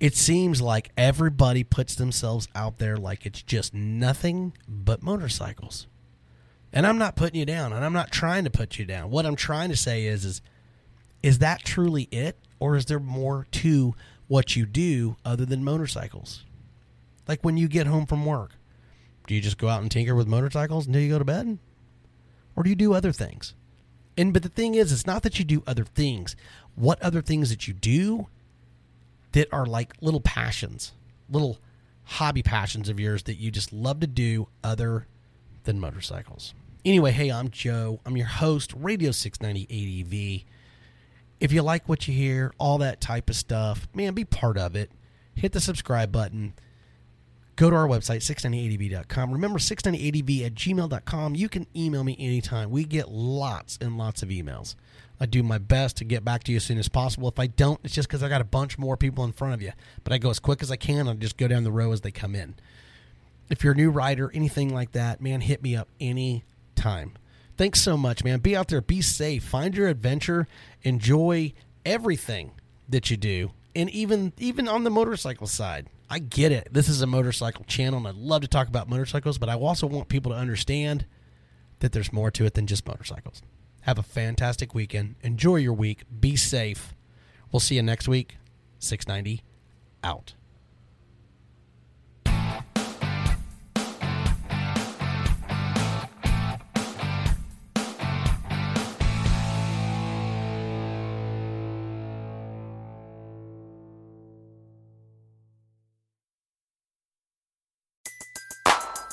it 0.00 0.14
seems 0.14 0.62
like 0.62 0.90
everybody 0.96 1.64
puts 1.64 1.94
themselves 1.96 2.48
out 2.54 2.78
there 2.78 2.96
like 2.96 3.26
it's 3.26 3.42
just 3.42 3.74
nothing 3.74 4.52
but 4.68 5.02
motorcycles. 5.02 5.86
And 6.72 6.86
I'm 6.86 6.98
not 6.98 7.16
putting 7.16 7.40
you 7.40 7.46
down, 7.46 7.72
and 7.72 7.84
I'm 7.84 7.94
not 7.94 8.12
trying 8.12 8.44
to 8.44 8.50
put 8.50 8.78
you 8.78 8.84
down. 8.84 9.10
What 9.10 9.26
I'm 9.26 9.36
trying 9.36 9.70
to 9.70 9.76
say 9.76 10.06
is, 10.06 10.24
is, 10.24 10.42
is 11.22 11.38
that 11.38 11.64
truly 11.64 12.04
it, 12.12 12.36
or 12.60 12.76
is 12.76 12.86
there 12.86 13.00
more 13.00 13.46
to 13.52 13.94
what 14.28 14.54
you 14.54 14.66
do 14.66 15.16
other 15.24 15.44
than 15.44 15.64
motorcycles. 15.64 16.44
Like 17.26 17.42
when 17.42 17.56
you 17.56 17.68
get 17.68 17.86
home 17.86 18.06
from 18.06 18.24
work, 18.24 18.52
do 19.26 19.34
you 19.34 19.40
just 19.40 19.58
go 19.58 19.68
out 19.68 19.82
and 19.82 19.90
tinker 19.90 20.14
with 20.14 20.26
motorcycles 20.26 20.86
until 20.86 21.02
you 21.02 21.10
go 21.10 21.18
to 21.18 21.24
bed? 21.24 21.58
Or 22.56 22.62
do 22.62 22.70
you 22.70 22.76
do 22.76 22.94
other 22.94 23.12
things? 23.12 23.54
And 24.16 24.32
but 24.32 24.42
the 24.42 24.48
thing 24.48 24.74
is, 24.74 24.92
it's 24.92 25.06
not 25.06 25.22
that 25.22 25.38
you 25.38 25.44
do 25.44 25.62
other 25.66 25.84
things. 25.84 26.34
What 26.74 27.00
other 27.02 27.22
things 27.22 27.50
that 27.50 27.68
you 27.68 27.74
do 27.74 28.26
that 29.32 29.52
are 29.52 29.66
like 29.66 29.94
little 30.00 30.20
passions, 30.20 30.92
little 31.30 31.58
hobby 32.04 32.42
passions 32.42 32.88
of 32.88 32.98
yours 32.98 33.24
that 33.24 33.34
you 33.34 33.50
just 33.50 33.72
love 33.72 34.00
to 34.00 34.06
do 34.06 34.48
other 34.64 35.06
than 35.64 35.78
motorcycles. 35.78 36.54
Anyway, 36.84 37.12
hey, 37.12 37.30
I'm 37.30 37.50
Joe. 37.50 38.00
I'm 38.06 38.16
your 38.16 38.26
host, 38.26 38.72
Radio 38.74 39.10
690 39.10 40.42
ADV. 40.42 40.57
If 41.40 41.52
you 41.52 41.62
like 41.62 41.88
what 41.88 42.08
you 42.08 42.14
hear, 42.14 42.52
all 42.58 42.78
that 42.78 43.00
type 43.00 43.30
of 43.30 43.36
stuff, 43.36 43.86
man, 43.94 44.14
be 44.14 44.24
part 44.24 44.58
of 44.58 44.74
it. 44.74 44.90
Hit 45.34 45.52
the 45.52 45.60
subscribe 45.60 46.10
button. 46.10 46.54
Go 47.54 47.70
to 47.70 47.76
our 47.76 47.88
website, 47.88 48.18
690adv.com. 48.18 49.32
Remember, 49.32 49.58
690adv 49.58 50.46
at 50.46 50.54
gmail.com. 50.54 51.34
You 51.34 51.48
can 51.48 51.66
email 51.74 52.04
me 52.04 52.16
anytime. 52.18 52.70
We 52.70 52.84
get 52.84 53.10
lots 53.10 53.78
and 53.80 53.98
lots 53.98 54.22
of 54.22 54.28
emails. 54.28 54.74
I 55.20 55.26
do 55.26 55.42
my 55.42 55.58
best 55.58 55.96
to 55.96 56.04
get 56.04 56.24
back 56.24 56.44
to 56.44 56.52
you 56.52 56.56
as 56.56 56.64
soon 56.64 56.78
as 56.78 56.88
possible. 56.88 57.28
If 57.28 57.38
I 57.38 57.48
don't, 57.48 57.80
it's 57.82 57.94
just 57.94 58.08
because 58.08 58.22
I 58.22 58.28
got 58.28 58.40
a 58.40 58.44
bunch 58.44 58.78
more 58.78 58.96
people 58.96 59.24
in 59.24 59.32
front 59.32 59.54
of 59.54 59.62
you. 59.62 59.72
But 60.04 60.12
I 60.12 60.18
go 60.18 60.30
as 60.30 60.38
quick 60.38 60.62
as 60.62 60.70
I 60.70 60.76
can. 60.76 61.08
I 61.08 61.14
just 61.14 61.36
go 61.36 61.48
down 61.48 61.64
the 61.64 61.72
row 61.72 61.90
as 61.92 62.02
they 62.02 62.12
come 62.12 62.36
in. 62.36 62.54
If 63.50 63.64
you're 63.64 63.72
a 63.72 63.76
new 63.76 63.90
writer, 63.90 64.30
anything 64.32 64.72
like 64.72 64.92
that, 64.92 65.20
man, 65.20 65.40
hit 65.40 65.62
me 65.62 65.74
up 65.74 65.88
any 66.00 66.44
time. 66.76 67.14
Thanks 67.58 67.80
so 67.80 67.96
much, 67.96 68.22
man. 68.22 68.38
Be 68.38 68.54
out 68.54 68.68
there, 68.68 68.80
be 68.80 69.02
safe, 69.02 69.42
find 69.42 69.76
your 69.76 69.88
adventure, 69.88 70.46
enjoy 70.82 71.52
everything 71.84 72.52
that 72.88 73.10
you 73.10 73.16
do, 73.16 73.50
and 73.74 73.90
even 73.90 74.32
even 74.38 74.68
on 74.68 74.84
the 74.84 74.90
motorcycle 74.90 75.48
side. 75.48 75.88
I 76.08 76.20
get 76.20 76.52
it. 76.52 76.68
This 76.70 76.88
is 76.88 77.02
a 77.02 77.06
motorcycle 77.06 77.64
channel, 77.64 77.98
and 77.98 78.06
I 78.06 78.12
love 78.12 78.42
to 78.42 78.48
talk 78.48 78.68
about 78.68 78.88
motorcycles, 78.88 79.38
but 79.38 79.48
I 79.48 79.54
also 79.56 79.88
want 79.88 80.08
people 80.08 80.30
to 80.32 80.38
understand 80.38 81.04
that 81.80 81.90
there's 81.92 82.12
more 82.12 82.30
to 82.30 82.44
it 82.46 82.54
than 82.54 82.68
just 82.68 82.86
motorcycles. 82.86 83.42
Have 83.82 83.98
a 83.98 84.04
fantastic 84.04 84.72
weekend. 84.72 85.16
Enjoy 85.22 85.56
your 85.56 85.74
week. 85.74 86.04
Be 86.20 86.36
safe. 86.36 86.94
We'll 87.50 87.60
see 87.60 87.74
you 87.74 87.82
next 87.82 88.06
week. 88.06 88.36
690 88.78 89.42
out. 90.04 90.34